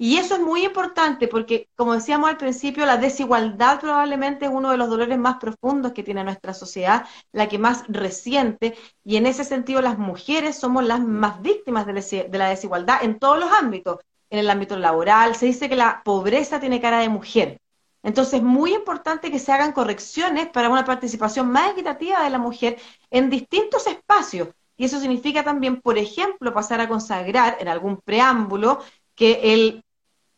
[0.00, 4.70] Y eso es muy importante porque, como decíamos al principio, la desigualdad probablemente es uno
[4.70, 9.26] de los dolores más profundos que tiene nuestra sociedad, la que más reciente, y en
[9.26, 13.98] ese sentido las mujeres somos las más víctimas de la desigualdad en todos los ámbitos,
[14.30, 17.60] en el ámbito laboral, se dice que la pobreza tiene cara de mujer.
[18.04, 22.38] Entonces, es muy importante que se hagan correcciones para una participación más equitativa de la
[22.38, 22.78] mujer
[23.10, 24.48] en distintos espacios.
[24.76, 28.78] Y eso significa también, por ejemplo, pasar a consagrar en algún preámbulo
[29.16, 29.82] que el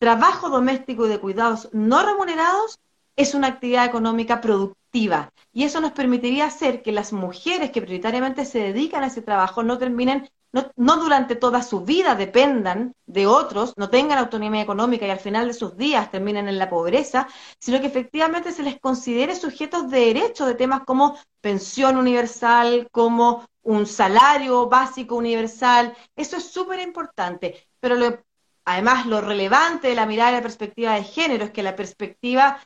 [0.01, 2.81] trabajo doméstico y de cuidados no remunerados
[3.17, 5.33] es una actividad económica productiva.
[5.53, 9.63] Y eso nos permitiría hacer que las mujeres que prioritariamente se dedican a ese trabajo
[9.63, 15.11] no terminen no, durante toda su vida dependan de otros, no tengan autonomía económica y
[15.11, 19.37] al final de sus días terminen en la pobreza, sino que efectivamente se les considere
[19.37, 25.95] sujetos de derecho de temas como pensión universal, como un salario básico universal.
[26.17, 27.69] Eso es súper importante.
[27.79, 27.97] Pero
[28.65, 32.61] además lo relevante de la mirada y la perspectiva de género es que la perspectiva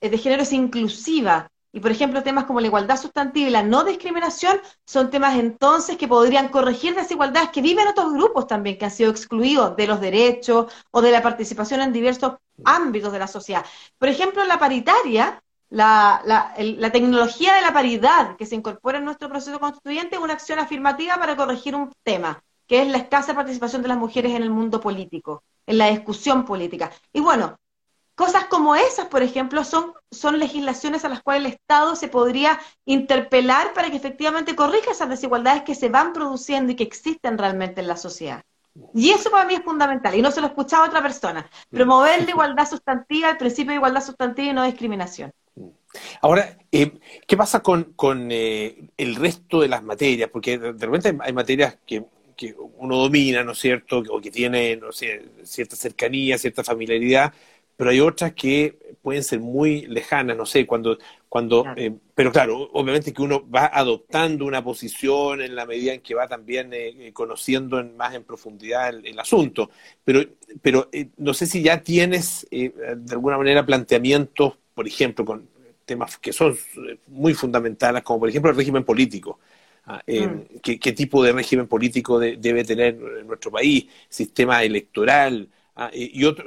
[0.00, 3.84] de género es inclusiva y, por ejemplo, temas como la igualdad sustantiva y la no
[3.84, 8.90] discriminación son temas entonces que podrían corregir desigualdades que viven otros grupos también, que han
[8.90, 13.64] sido excluidos de los derechos o de la participación en diversos ámbitos de la sociedad.
[13.98, 19.28] Por ejemplo, la paritaria, la, la, tecnología de la paridad que se incorpora en nuestro
[19.28, 23.82] proceso constituyente es una acción afirmativa para corregir un tema, que es la escasa participación
[23.82, 26.92] de las mujeres en el mundo político, en la discusión política.
[27.12, 27.58] Y bueno,
[28.14, 32.60] Cosas como esas, por ejemplo, son, son legislaciones a las cuales el Estado se podría
[32.84, 37.80] interpelar para que efectivamente corrija esas desigualdades que se van produciendo y que existen realmente
[37.80, 38.42] en la sociedad.
[38.92, 41.48] Y eso para mí es fundamental, y no se lo escuchaba a otra persona.
[41.70, 45.32] Promover la igualdad sustantiva, el principio de igualdad sustantiva y no discriminación.
[46.20, 47.94] Ahora, eh, ¿qué pasa con,
[48.30, 50.28] eh, el resto de las materias?
[50.30, 52.04] Porque de repente hay materias que,
[52.40, 54.02] que uno domina, ¿no es cierto?
[54.08, 57.34] O que tiene, no sé, cierta cercanía, cierta familiaridad,
[57.76, 62.70] pero hay otras que pueden ser muy lejanas, no sé, cuando, cuando, eh, pero claro,
[62.72, 67.08] obviamente que uno va adoptando una posición en la medida en que va también eh,
[67.08, 69.70] eh, conociendo más en profundidad el, asunto,
[70.02, 70.22] pero,
[70.62, 70.88] pero
[71.18, 75.46] no sé si ya tienes de alguna manera planteamientos, por ejemplo, con
[75.84, 76.56] temas que son
[77.06, 79.40] muy fundamentales, como por ejemplo el régimen político.
[79.92, 80.60] Ah, mm.
[80.62, 83.86] ¿qué, tipo de régimen político debe tener nuestro país?
[84.08, 86.44] Sistema electoral ah, y otro,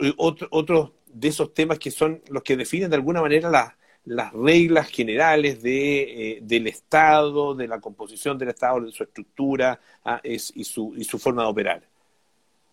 [0.49, 3.75] otros de esos temas que son los que definen de alguna manera
[4.05, 9.77] las reglas generales de, eh, del Estado, de la composición del Estado, de su estructura
[10.05, 11.83] ah, y, su, y su forma de operar.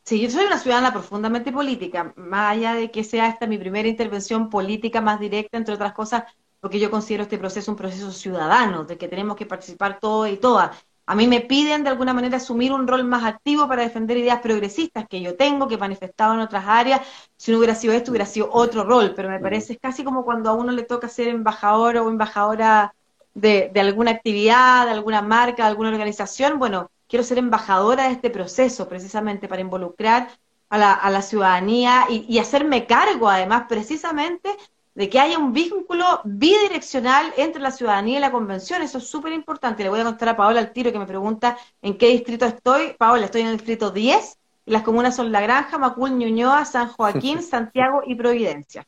[0.04, 3.88] Sí, yo soy una ciudadana profundamente política, más allá de que sea esta mi primera
[3.88, 6.24] intervención política más directa, entre otras cosas,
[6.60, 10.36] porque yo considero este proceso un proceso ciudadano, de que tenemos que participar todos y
[10.36, 10.76] todas.
[11.06, 14.40] A mí me piden de alguna manera asumir un rol más activo para defender ideas
[14.40, 17.00] progresistas que yo tengo, que he manifestado en otras áreas.
[17.36, 20.24] Si no hubiera sido esto, hubiera sido otro rol, pero me parece es casi como
[20.24, 22.94] cuando a uno le toca ser embajador o embajadora
[23.34, 26.58] de, alguna actividad, de alguna marca, de alguna organización.
[26.60, 30.28] Bueno, quiero ser embajadora de este proceso precisamente para involucrar
[30.68, 30.78] a
[31.10, 34.56] la, ciudadanía y, hacerme cargo además precisamente
[34.94, 38.82] de que haya un vínculo bidireccional entre la ciudadanía y la convención.
[38.82, 39.82] Eso es súper importante.
[39.82, 42.94] Le voy a contar a Paola al tiro que me pregunta en qué distrito estoy.
[42.98, 44.38] Paola, estoy en el distrito 10.
[44.66, 48.86] Y las comunas son La Granja, Macul, Ñuñoa, San Joaquín, Santiago y Providencia.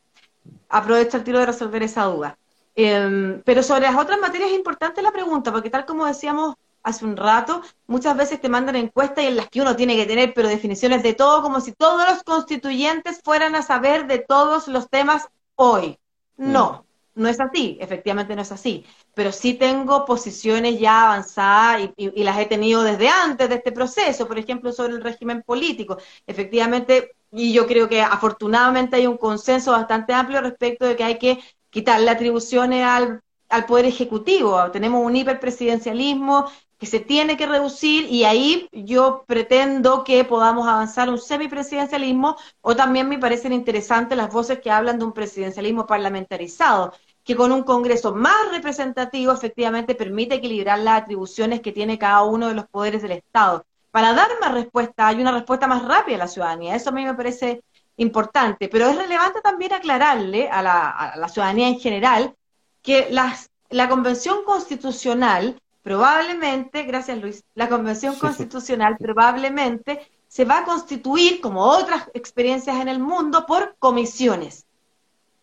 [0.69, 2.37] Aprovecho el tiro de resolver esa duda.
[2.75, 7.05] Em, pero sobre las otras materias es importante la pregunta, porque tal como decíamos hace
[7.05, 10.33] un rato, muchas veces te mandan encuestas y en las que uno tiene que tener,
[10.33, 14.89] pero definiciones de todo, como si todos los constituyentes fueran a saber de todos los
[14.89, 15.97] temas hoy.
[16.37, 16.85] No,
[17.15, 22.39] no es así, efectivamente no es así, pero sí tengo posiciones ya avanzadas y, las
[22.39, 25.97] he tenido desde antes de este proceso, por ejemplo, sobre el régimen político.
[26.25, 31.17] Efectivamente, y yo creo que afortunadamente hay un consenso bastante amplio respecto de que hay
[31.19, 31.39] que
[31.69, 34.71] quitarle atribuciones al, al Poder Ejecutivo.
[34.71, 36.45] Tenemos un hiperpresidencialismo
[36.83, 42.75] que se tiene que reducir y ahí yo pretendo que podamos avanzar un semipresidencialismo o
[42.75, 47.63] también me parecen interesantes las voces que hablan de un presidencialismo parlamentarizado, que con un
[47.63, 53.01] Congreso más representativo efectivamente permite equilibrar las atribuciones que tiene cada uno de los poderes
[53.01, 53.65] del Estado.
[53.89, 56.75] Para dar más respuesta, hay una respuesta más rápida a la ciudadanía.
[56.75, 57.63] Eso a mí me parece
[57.95, 62.35] importante, pero es relevante también aclararle a la, a la ciudadanía en general
[62.81, 70.65] que las, la Convención Constitucional probablemente, gracias Luis, la Convención Constitucional probablemente se va a
[70.65, 74.65] constituir, como otras experiencias en el mundo, por comisiones.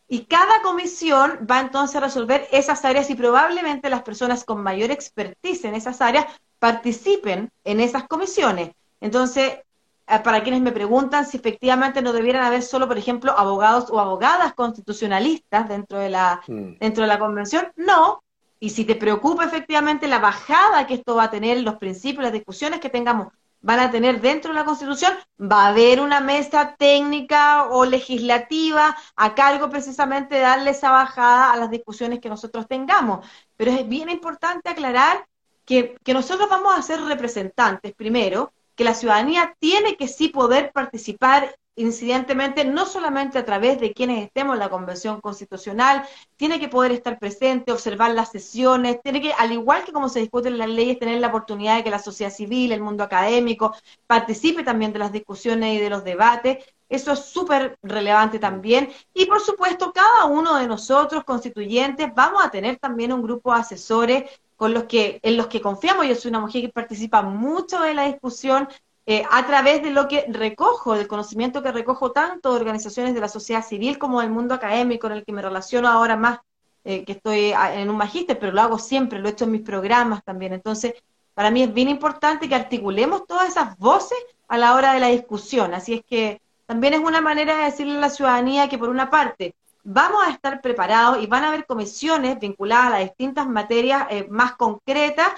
[0.09, 4.91] Y cada comisión va entonces a resolver esas áreas y probablemente las personas con mayor
[4.91, 6.27] expertise en esas áreas
[6.59, 8.73] participen en esas comisiones.
[9.01, 9.61] Entonces,
[10.09, 14.01] eh, para quienes me preguntan si efectivamente no debieran haber solo, por ejemplo, abogados o
[14.01, 16.79] abogadas constitucionalistas dentro de la, mm.
[16.81, 18.25] dentro de la convención, no,
[18.61, 22.33] y si te preocupa efectivamente la bajada que esto va a tener, los principios, las
[22.33, 23.29] discusiones que tengamos
[23.63, 28.97] van a tener dentro de la Constitución, va a haber una mesa técnica o legislativa
[29.17, 33.27] a cargo precisamente de darle esa bajada a las discusiones que nosotros tengamos.
[33.57, 35.27] Pero es bien importante aclarar
[35.65, 40.73] que, que nosotros vamos a ser representantes primero, que la ciudadanía tiene que sí poder
[40.73, 46.05] participar incidentemente, no solamente a través de quienes estemos en la Convención Constitucional,
[46.37, 50.21] tiene que poder estar presente, observar las sesiones, tiene que, al igual que como se
[50.21, 53.75] discuten las leyes, tener la oportunidad de que la sociedad civil, el mundo académico,
[54.07, 56.65] participe también de las discusiones y de los debates.
[56.89, 58.91] Eso es súper relevante también.
[59.15, 63.61] Y por supuesto, cada uno de nosotros, constituyentes, vamos a tener también un grupo de
[63.61, 64.25] asesores
[64.57, 66.07] con los que, en los que confiamos.
[66.07, 68.69] Yo soy una mujer que participa mucho en la discusión,
[69.07, 73.21] eh, a través de lo que recojo, del conocimiento que recojo tanto de organizaciones de
[73.21, 76.41] la sociedad civil como del mundo académico, en el que me relaciono ahora más,
[76.85, 79.63] eh, que estoy en un magíster, pero lo hago siempre, lo he hecho en mis
[79.63, 80.53] programas también.
[80.53, 80.95] Entonces,
[81.35, 85.09] para mí es bien importante que articulemos todas esas voces a la hora de la
[85.09, 85.75] discusión.
[85.75, 89.11] Así es que también es una manera de decirle a la ciudadanía que, por una
[89.11, 94.07] parte, vamos a estar preparados y van a haber comisiones vinculadas a las distintas materias
[94.11, 95.29] eh, más concretas,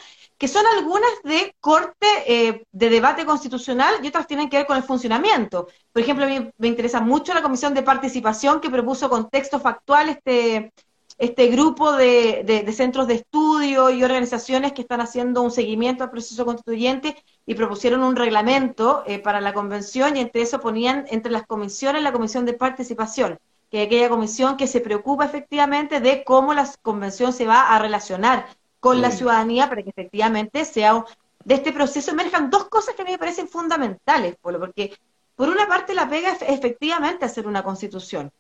[0.43, 4.77] que son algunas de corte eh, de debate constitucional y otras tienen que ver con
[4.77, 5.69] el funcionamiento.
[5.93, 10.09] Por ejemplo, a mí me interesa mucho la comisión de participación que propuso contexto factual
[10.09, 10.73] este,
[11.17, 16.45] este grupo de, centros de estudio y organizaciones que están haciendo un seguimiento al proceso
[16.45, 17.15] constituyente
[17.47, 22.03] y propusieron un reglamento eh, para la convención y entre eso ponían entre las comisiones
[22.03, 23.39] la comisión de participación
[23.71, 28.47] que aquella comisión que se preocupa efectivamente de cómo la convención se va a relacionar
[28.83, 31.05] con la ciudadanía para que efectivamente sea
[31.45, 34.99] de este proceso emerjan dos cosas que a mí me parecen fundamentales, Polo, porque
[35.37, 38.33] por una parte la pega es efectivamente hacer una constitución,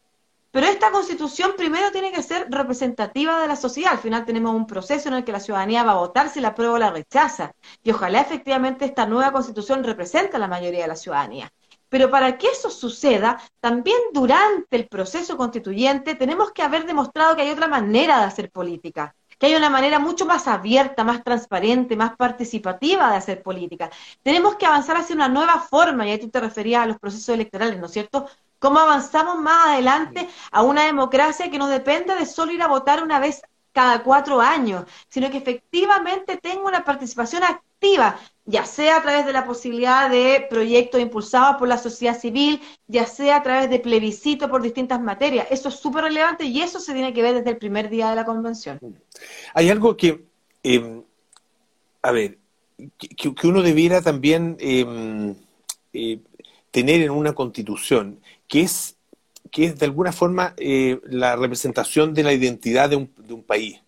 [0.50, 3.92] Pero esta constitución primero tiene que ser representativa de la sociedad.
[3.92, 6.48] Al final tenemos un proceso en el que la ciudadanía va a votar si la
[6.48, 7.52] aprueba o la rechaza.
[7.84, 11.52] Y ojalá efectivamente esta nueva constitución represente a la mayoría de la ciudadanía.
[11.88, 17.42] Pero para que eso suceda, también durante el proceso constituyente tenemos que haber demostrado que
[17.42, 21.96] hay otra manera de hacer política que hay una manera mucho más abierta, más transparente,
[21.96, 23.90] más participativa de hacer política.
[24.22, 27.34] Tenemos que avanzar hacia una nueva forma, y ahí tú te referías a los procesos
[27.34, 28.28] electorales, ¿no es cierto?
[28.60, 33.02] ¿Cómo avanzamos más adelante a una democracia que no dependa de solo ir a votar
[33.02, 39.02] una vez cada cuatro años, sino que efectivamente tenga una participación activa, ya sea a
[39.02, 43.70] través de la posibilidad de proyectos impulsados por la sociedad civil, ya sea a través
[43.70, 45.46] de plebiscito por distintas materias.
[45.50, 48.16] Eso es súper relevante y eso se tiene que ver desde el primer día de
[48.16, 48.80] la convención.
[49.54, 50.24] Hay algo que,
[50.62, 51.02] em,
[52.02, 52.38] a ver,
[52.98, 55.36] que, uno debiera también em,
[55.92, 56.18] eh,
[56.72, 58.18] tener en una constitución,
[58.48, 58.96] que es
[59.52, 63.42] que es de alguna forma eh, la representación de la identidad de un, de un
[63.42, 63.80] país.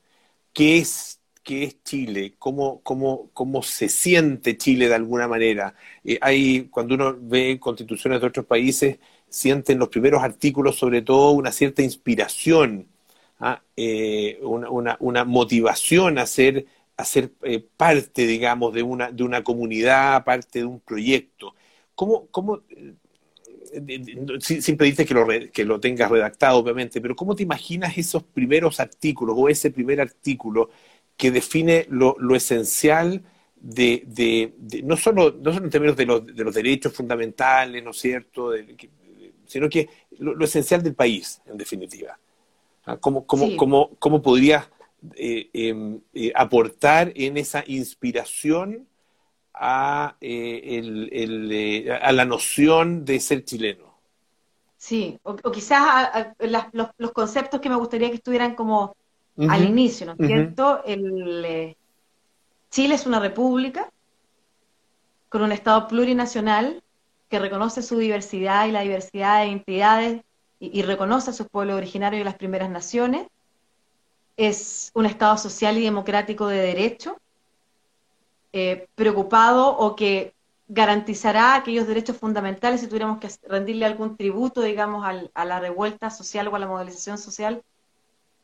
[0.52, 1.13] ¿Qué es,
[1.44, 2.34] qué es Chile?
[2.38, 5.74] ¿Cómo, cómo, cómo se siente Chile de alguna manera?
[6.04, 11.32] Eh, hay, cuando uno ve constituciones de otros países, sienten los primeros artículos sobre todo
[11.32, 12.88] una cierta inspiración,
[13.40, 13.62] ¿ah?
[13.76, 16.66] eh, una, una, motivación a ser,
[16.96, 17.30] a ser
[17.76, 21.54] parte, digamos, de una, de una comunidad, parte de un proyecto.
[21.94, 22.62] ¿Cómo, cómo
[24.40, 28.80] siempre dices que lo, que lo tengas redactado, obviamente, pero ¿cómo te imaginas esos primeros
[28.80, 30.70] artículos o ese primer artículo
[31.16, 33.22] que define lo, esencial
[33.56, 34.52] de,
[34.82, 38.52] no, solo, no solo en términos de los, de los derechos fundamentales, ¿no es cierto?,
[39.46, 39.88] sino que
[40.18, 42.18] lo, esencial del país, en definitiva.
[42.86, 42.96] ¿Ah?
[42.98, 44.68] ¿Cómo, cómo, cómo, cómo podrías
[45.16, 48.88] eh, em, eh, aportar en esa inspiración
[49.52, 53.98] a, eh, el, a la noción de ser chileno.
[54.76, 56.28] Sí, o, quizás
[56.98, 58.96] los, conceptos que me gustaría que estuvieran como
[59.36, 60.84] al inicio, ¿no es cierto?
[60.84, 61.76] El, eh,
[62.70, 63.90] Chile es una república
[65.28, 66.82] con un Estado plurinacional
[67.28, 70.22] que reconoce su diversidad y la diversidad de entidades
[70.60, 73.26] y, y reconoce a sus pueblos originarios y las primeras naciones.
[74.36, 77.16] Es un Estado social y democrático de derecho
[78.56, 80.32] eh, preocupado o que
[80.68, 86.46] garantizará aquellos derechos fundamentales si tuviéramos que rendirle algún tributo, digamos, a la revuelta social
[86.46, 87.64] o a la movilización social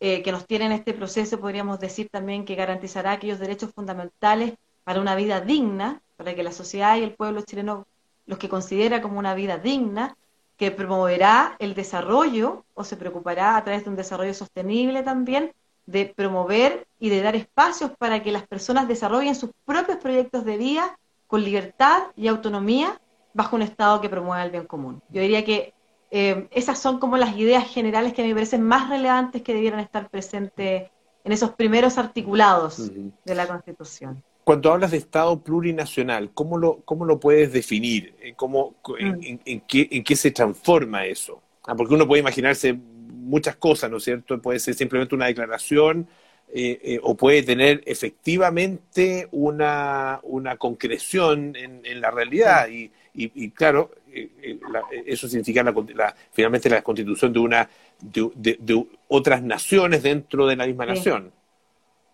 [0.01, 4.55] eh, que nos tiene en este proceso, podríamos decir también que garantizará aquellos derechos fundamentales
[4.83, 7.87] para una vida digna, para que la sociedad y el pueblo chileno
[8.27, 10.17] los que considera como una vida digna,
[10.57, 15.53] que promoverá el desarrollo o se preocupará a través de un desarrollo sostenible también
[15.87, 20.57] de promover y de dar espacios para que las personas desarrollen sus propios proyectos de
[20.57, 23.01] vida con libertad y autonomía
[23.35, 25.03] bajo un Estado que promueva el bien común.
[25.09, 25.75] Yo diría que
[26.11, 30.09] eh, esas son como las ideas generales que me parecen más relevantes que debieran estar
[30.09, 30.91] presentes
[31.23, 32.91] en esos primeros articulados
[33.25, 34.23] de la Constitución.
[34.45, 38.15] Cuando hablas de Estado plurinacional, ¿cómo lo, cómo lo puedes definir?
[38.37, 39.61] ¿Cómo, en, mm.
[39.69, 41.41] qué, ¿En qué se transforma eso?
[41.67, 44.41] Ah, porque uno puede imaginarse muchas cosas, ¿no es cierto?
[44.41, 46.09] Puede ser simplemente una declaración
[46.53, 52.69] eh, eh, o puede tener efectivamente una, una concreción en, la realidad.
[52.69, 54.59] Y, y, claro, eh,
[55.07, 57.69] eso significa la, finalmente la constitución de, una,
[58.01, 61.33] de, otras naciones dentro de la misma nación.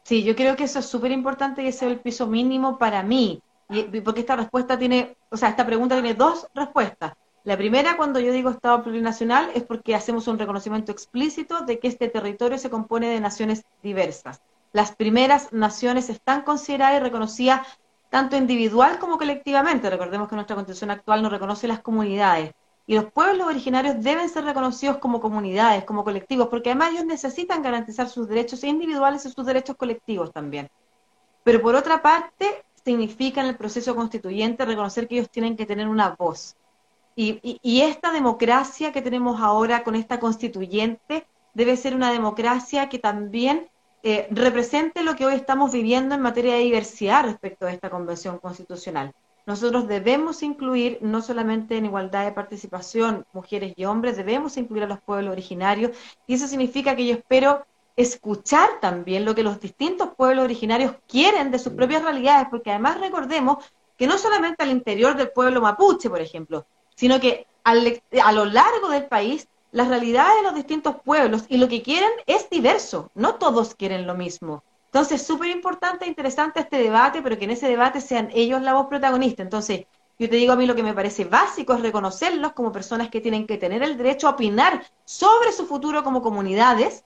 [0.03, 3.03] Sí, yo creo que eso es súper importante y ese es el piso mínimo para
[3.03, 3.42] mí.
[4.05, 7.12] porque esta respuesta tiene, o sea, esta pregunta tiene dos respuestas.
[7.44, 11.86] La primera, cuando yo digo Estado plurinacional, es porque hacemos un reconocimiento explícito de que
[11.86, 14.40] este territorio se compone de naciones diversas.
[14.72, 17.66] Las primeras naciones están consideradas y reconocidas
[18.16, 19.90] tanto individual como colectivamente.
[19.90, 22.54] Recordemos que nuestra constitución actual no reconoce las comunidades.
[22.86, 27.60] Y los pueblos originarios deben ser reconocidos como comunidades, como colectivos, porque además ellos necesitan
[27.60, 30.70] garantizar sus derechos individuales y sus derechos colectivos también.
[31.44, 35.86] Pero por otra parte, significa en el proceso constituyente reconocer que ellos tienen que tener
[35.86, 36.56] una voz
[37.16, 43.70] y, esta democracia que tenemos ahora con esta constituyente debe ser una democracia que también
[44.09, 48.38] eh, represente lo que hoy estamos viviendo en materia de diversidad respecto a esta convención
[48.38, 49.12] constitucional.
[49.46, 54.86] Nosotros debemos incluir, no solamente en igualdad de participación, mujeres y hombres, debemos incluir a
[54.86, 55.90] los pueblos originarios,
[56.24, 61.50] y eso significa que yo espero escuchar también lo que los distintos pueblos originarios quieren
[61.50, 63.64] de sus propias realidades, porque además recordemos
[63.98, 68.88] que no solamente al interior del pueblo mapuche, por ejemplo, sino que a lo largo
[68.88, 73.35] del país las realidades de los distintos pueblos y lo que quieren es diverso, no
[73.35, 74.64] todos quieren lo mismo.
[74.87, 78.72] Entonces, súper importante e interesante este debate, pero que en ese debate sean ellos la
[78.72, 79.43] voz protagonista.
[79.43, 79.85] Entonces,
[80.18, 83.20] yo te digo a mí lo que me parece básico es reconocerlos como personas que
[83.20, 87.05] tienen que tener el derecho a opinar sobre su futuro como comunidades.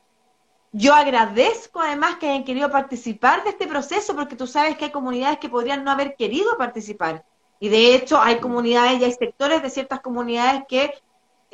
[0.71, 4.93] Yo agradezco además que hayan querido participar de este proceso porque tú sabes que hay
[4.93, 7.25] comunidades que podrían no haber querido participar.
[7.59, 10.95] Y de hecho hay comunidades y hay sectores de ciertas comunidades que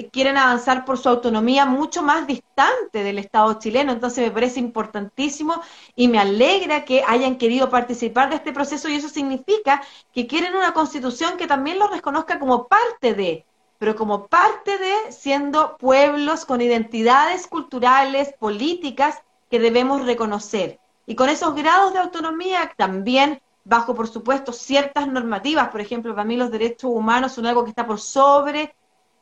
[0.05, 3.93] quieren avanzar por su autonomía mucho más distante del Estado chileno.
[3.93, 5.61] Entonces me parece importantísimo
[5.95, 9.83] y me alegra que hayan querido participar de este proceso y eso significa
[10.13, 13.47] que quieren una constitución que también los reconozca como parte de,
[13.79, 20.79] pero como parte de siendo pueblos con identidades culturales, políticas que debemos reconocer.
[21.07, 25.69] Y con esos grados de autonomía también bajo, por supuesto, ciertas normativas.
[25.69, 28.75] Por ejemplo, para mí los derechos humanos son algo que está por sobre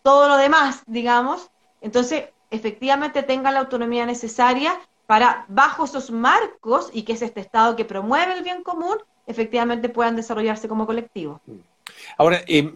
[0.05, 1.51] todo lo demás, digamos,
[1.81, 7.75] entonces efectivamente tenga la autonomía necesaria para, bajo esos marcos, y que es este Estado
[7.75, 11.41] que promueve el bien común, efectivamente puedan desarrollarse como colectivo.
[12.19, 12.75] Ahora, eh,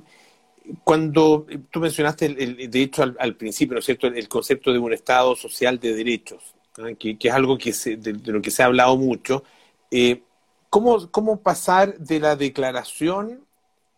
[0.84, 4.94] cuando tú mencionaste, el, de hecho, al, principio, ¿no es cierto?, el, concepto de un
[4.94, 6.54] Estado social de derechos,
[6.98, 9.44] que, es algo que de, lo que se ha hablado mucho.
[9.90, 10.22] Eh,
[10.70, 13.46] ¿cómo, ¿Cómo pasar de la declaración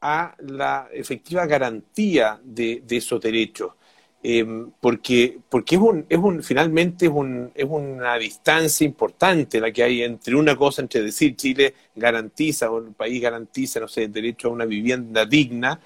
[0.01, 3.73] a la efectiva garantía de, esos derechos.
[4.23, 9.73] Em, porque porque es un, es un finalmente es, un, es una distancia importante la
[9.73, 14.05] que hay entre una cosa entre decir Chile garantiza o el país garantiza no sé
[14.05, 15.81] el derecho a una vivienda digna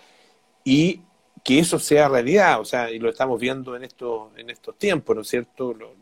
[0.64, 1.00] y
[1.44, 5.14] que eso sea realidad o sea y lo estamos viendo en estos en estos tiempos
[5.14, 5.94] no es cierto lo,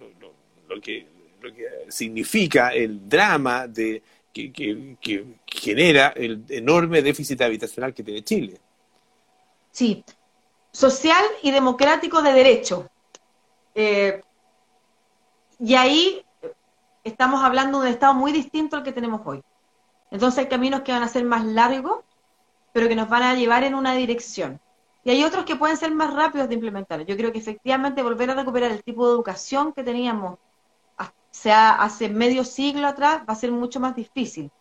[0.69, 1.07] lo que
[1.43, 4.03] lo que significa el drama de
[4.33, 8.61] que, genera el enorme déficit habitacional que tiene Chile.
[9.71, 10.05] Sí,
[10.71, 12.91] social y democrático de derecho.
[13.75, 14.23] Eh,
[15.59, 16.25] y ahí
[17.05, 19.43] estamos hablando de un Estado muy distinto al que tenemos hoy.
[20.11, 22.01] Entonces hay caminos que van a ser más largos,
[22.73, 24.61] pero que nos van a llevar en una dirección.
[25.05, 27.05] Y hay otros que pueden ser más rápidos de implementar.
[27.05, 30.39] Yo creo que efectivamente volver a recuperar el tipo de educación que teníamos
[31.33, 34.53] sea hace medio siglo atrás, va a ser mucho más difícil.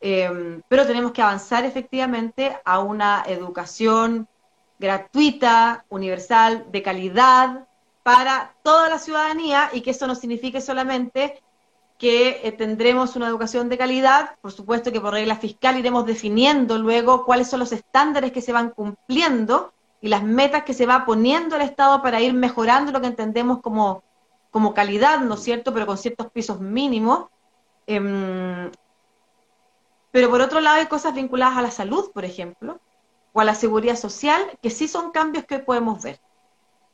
[0.00, 4.28] Em, pero tenemos que avanzar efectivamente a una educación
[4.78, 7.66] gratuita, universal, de calidad
[8.02, 11.42] para toda la ciudadanía y que eso no signifique solamente
[11.98, 16.76] que eh, tendremos una educación de calidad, por supuesto que por regla fiscal iremos definiendo
[16.78, 21.06] luego cuáles son los estándares que se van cumpliendo y las metas que se va
[21.06, 24.02] poniendo el Estado para ir mejorando lo que entendemos como
[24.54, 27.26] como calidad, ¿no es cierto?, pero con ciertos pisos mínimos.
[27.88, 28.70] Em,
[30.12, 32.78] pero por otro lado hay cosas vinculadas a la salud, por ejemplo,
[33.32, 36.20] o a la seguridad social, que sí son cambios que hoy podemos ver.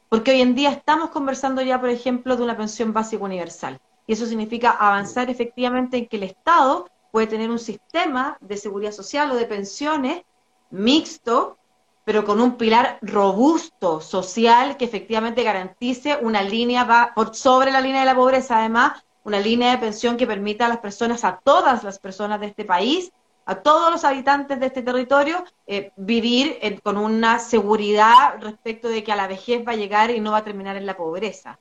[0.08, 3.78] Porque hoy en día estamos conversando ya, por ejemplo, de una pensión básica universal.
[4.06, 8.92] Y eso significa avanzar efectivamente en que el Estado puede tener un sistema de seguridad
[8.92, 10.22] social o de pensiones
[10.70, 11.58] mixto,
[12.04, 17.80] pero con un pilar robusto, social, que efectivamente garantice una línea, va por sobre la
[17.80, 21.40] línea de la pobreza, además, una línea de pensión que permita a las personas, a
[21.42, 23.12] todas las personas de este país,
[23.44, 29.12] a todos los habitantes de este territorio, eh, vivir con una seguridad respecto de que
[29.12, 31.58] a la vejez va a llegar y no va a terminar en la pobreza.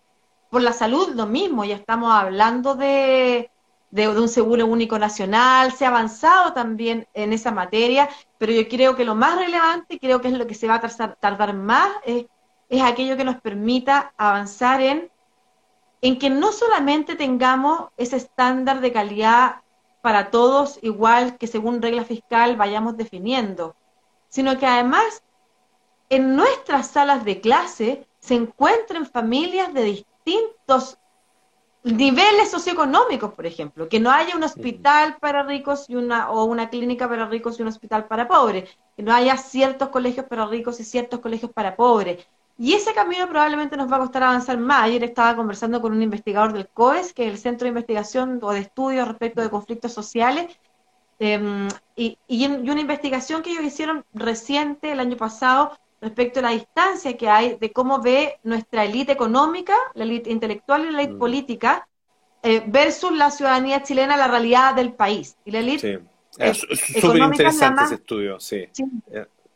[0.49, 3.51] Por la salud, lo mismo, ya estamos hablando de,
[3.91, 8.95] de, un seguro único nacional, se ha avanzado también en esa materia, pero yo creo
[8.95, 12.25] que lo más relevante, creo que es lo que se va a tardar, más, es,
[12.83, 15.09] aquello que nos permita avanzar en,
[16.01, 19.61] en que no solamente tengamos ese estándar de calidad
[20.01, 23.75] para todos igual que según regla fiscal vayamos definiendo,
[24.29, 25.23] sino que además
[26.09, 30.98] en nuestras salas de clase se encuentren familias de distintos
[31.83, 36.69] niveles socioeconómicos, por ejemplo, que no haya un hospital para ricos y una, o una
[36.69, 40.79] clínica para ricos y un hospital para pobres, que no haya ciertos colegios para ricos
[40.79, 42.25] y ciertos colegios para pobres.
[42.57, 44.83] Y ese camino probablemente nos va a costar avanzar más.
[44.83, 48.51] Ayer estaba conversando con un investigador del COES, que es el Centro de Investigación o
[48.51, 50.59] de Estudios respecto de conflictos sociales,
[51.19, 56.49] em, y, y, una investigación que ellos hicieron reciente, el año pasado, respecto a la
[56.51, 61.15] distancia que hay de cómo ve nuestra élite económica, la élite intelectual y la élite
[61.15, 61.19] mm.
[61.19, 61.87] política,
[62.41, 65.37] eh, versus la ciudadanía chilena, la realidad del país.
[65.43, 66.01] Y la élite
[66.37, 66.59] es
[67.01, 68.65] súper interesante ese estudio, sí.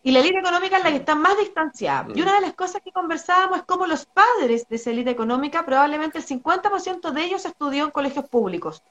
[0.06, 2.08] Y la élite económica es la que está más distanciada.
[2.14, 2.24] Y mm.
[2.24, 6.18] una de las cosas que conversábamos es cómo los padres de esa élite económica, probablemente
[6.18, 8.84] el 50% de ellos estudió en colegios públicos.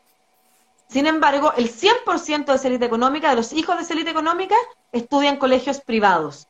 [0.88, 4.56] Sin embargo, el 100% de esa élite económica, de los hijos de esa élite económica,
[4.92, 6.48] estudian en colegios privados.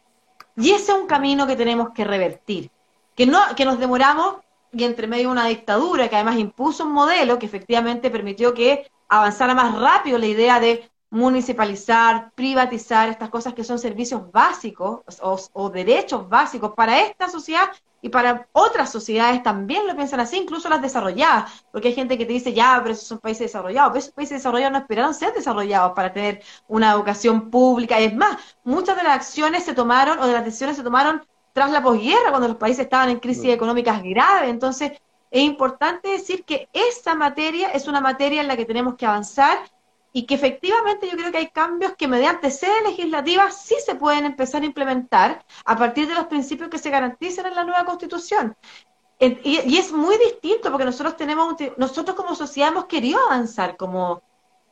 [0.57, 2.71] Y ese es un camino que tenemos que revertir.
[3.15, 4.37] Que, no, que nos demoramos
[4.73, 9.55] y entre medio una dictadura que además impuso un modelo que efectivamente permitió que avanzara
[9.55, 15.03] más rápido la idea de municipalizar, privatizar estas cosas que son servicios básicos
[15.53, 20.71] o, derechos básicos para esta sociedad y para otras sociedades también lo piensan así, incluso
[20.71, 23.99] las desarrolladas, porque hay gente que te dice, ya, pero esos son países desarrollados, pero
[23.99, 28.01] esos países desarrollados no esperaron ser desarrollados para tener una educación pública.
[28.01, 31.23] Y es más, muchas de las acciones se tomaron o de las decisiones se tomaron
[31.53, 34.49] tras la posguerra, cuando los países estaban en crisis económicas graves.
[34.49, 34.93] Entonces,
[35.31, 39.59] es importante decir que esa materia es una materia en la que tenemos que avanzar
[40.13, 44.27] y que efectivamente yo creo que hay cambios que mediante sede legislativa sí se pueden
[44.27, 48.57] empezar a implementar a partir de los principios que se garantizan en la nueva constitución.
[49.19, 54.23] Y, es muy distinto porque nosotros tenemos, nosotros como sociedad hemos querido avanzar como,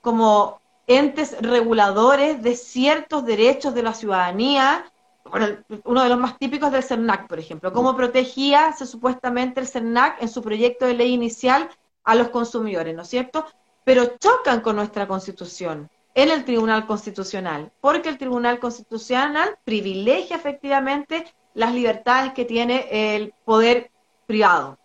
[0.00, 4.84] como entes reguladores de ciertos derechos de la ciudadanía.
[5.24, 5.46] Bueno,
[5.84, 10.28] uno de los más típicos del CERNAC, por ejemplo, cómo protegía supuestamente el CERNAC en
[10.28, 11.70] su proyecto de ley inicial
[12.02, 13.46] a los consumidores, ¿no es cierto?
[13.84, 21.24] Pero chocan con nuestra constitución en el Tribunal Constitucional, porque el Tribunal Constitucional privilegia efectivamente
[21.54, 23.90] las libertades que tiene el poder
[24.26, 24.78] privado.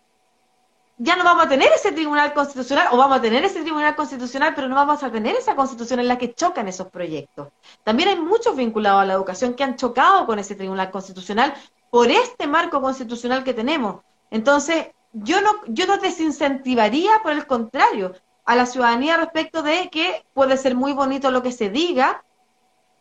[0.98, 4.54] Ya no vamos a tener ese Tribunal Constitucional, o vamos a tener ese Tribunal Constitucional,
[4.54, 7.48] pero no vamos a tener esa constitución en la que chocan esos proyectos.
[7.84, 11.52] También hay muchos vinculados a la educación que han chocado con ese Tribunal Constitucional
[11.90, 14.02] por este marco constitucional que tenemos.
[14.30, 18.14] Entonces, yo no, yo no desincentivaría, por el contrario,
[18.46, 22.24] a la ciudadanía respecto de que puede ser muy bonito lo que se diga,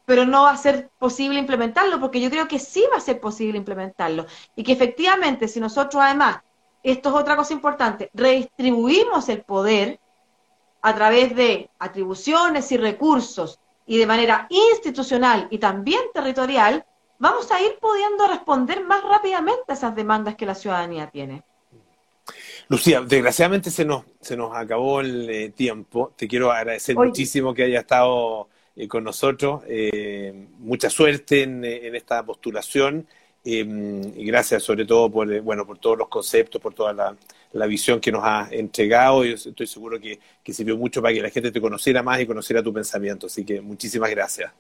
[0.06, 3.20] pero no va a ser posible implementarlo, porque yo creo que sí va a ser
[3.20, 4.26] posible implementarlo.
[4.56, 6.40] Y que efectivamente, si nosotros además,
[6.84, 10.00] esto es otra cosa importante, redistribuimos el poder
[10.82, 16.86] a través de atribuciones y recursos y de manera institucional y también territorial,
[17.18, 21.44] vamos a ir pudiendo responder más rápidamente a esas demandas que la ciudadanía tiene.
[22.68, 26.14] Lucía, desgraciadamente se nos, se nos acabó el eh, tiempo.
[26.16, 29.64] Te quiero agradecer muchísimo que haya estado eh, con nosotros.
[29.68, 33.08] Eh, mucha suerte en, esta postulación
[33.44, 37.16] y gracias sobre todo por, bueno, por todos los conceptos, por toda
[37.54, 39.24] la, visión que nos has entregado.
[39.24, 42.26] Yo estoy seguro que, que sirvió mucho para que la gente te conociera más y
[42.26, 43.28] conociera tu pensamiento.
[43.28, 44.52] Así que muchísimas gracias.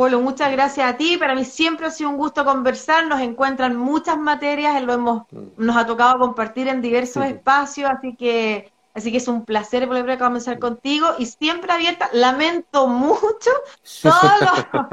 [0.00, 1.18] Polo, muchas gracias a ti.
[1.18, 3.06] Para mí siempre ha sido un gusto conversar.
[3.06, 5.24] Nos encuentran muchas materias, lo hemos,
[5.58, 10.10] nos ha tocado compartir en diversos espacios, así que, así que es un placer volver
[10.10, 12.10] a comenzar contigo y siempre abierta.
[12.12, 13.50] Lamento mucho
[14.02, 14.84] todos los,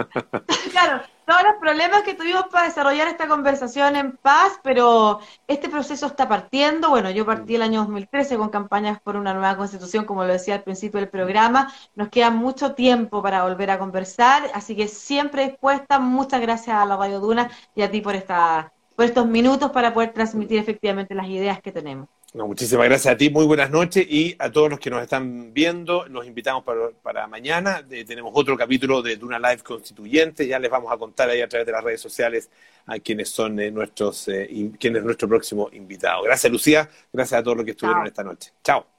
[0.72, 6.08] claro, todos los problemas que tuvimos para desarrollar esta conversación en paz, pero este proceso
[6.08, 6.90] está partiendo.
[6.90, 10.56] Bueno, yo partí el año 2013 con campañas por una nueva constitución, como lo decía
[10.56, 11.74] al principio del programa.
[11.96, 16.00] Nos queda mucho tiempo para volver a conversar, así que siempre dispuesta.
[16.00, 19.94] Muchas gracias a la Radio Duna y a ti por, esta, por estos minutos para
[19.94, 24.36] poder transmitir efectivamente las ideas que tenemos muchísimas gracias a ti, muy buenas noches y
[24.38, 26.64] a todos los que nos están viendo, los invitamos
[27.02, 31.30] para, mañana, eh, tenemos otro capítulo de Duna Live Constituyente, ya les vamos a contar
[31.30, 32.50] ahí a través de las redes sociales
[32.86, 36.24] a quienes son eh, nuestros, eh, quién es nuestro próximo invitado.
[36.24, 38.52] Gracias Lucía, gracias a todos los que estuvieron esta noche.
[38.64, 38.97] Chao.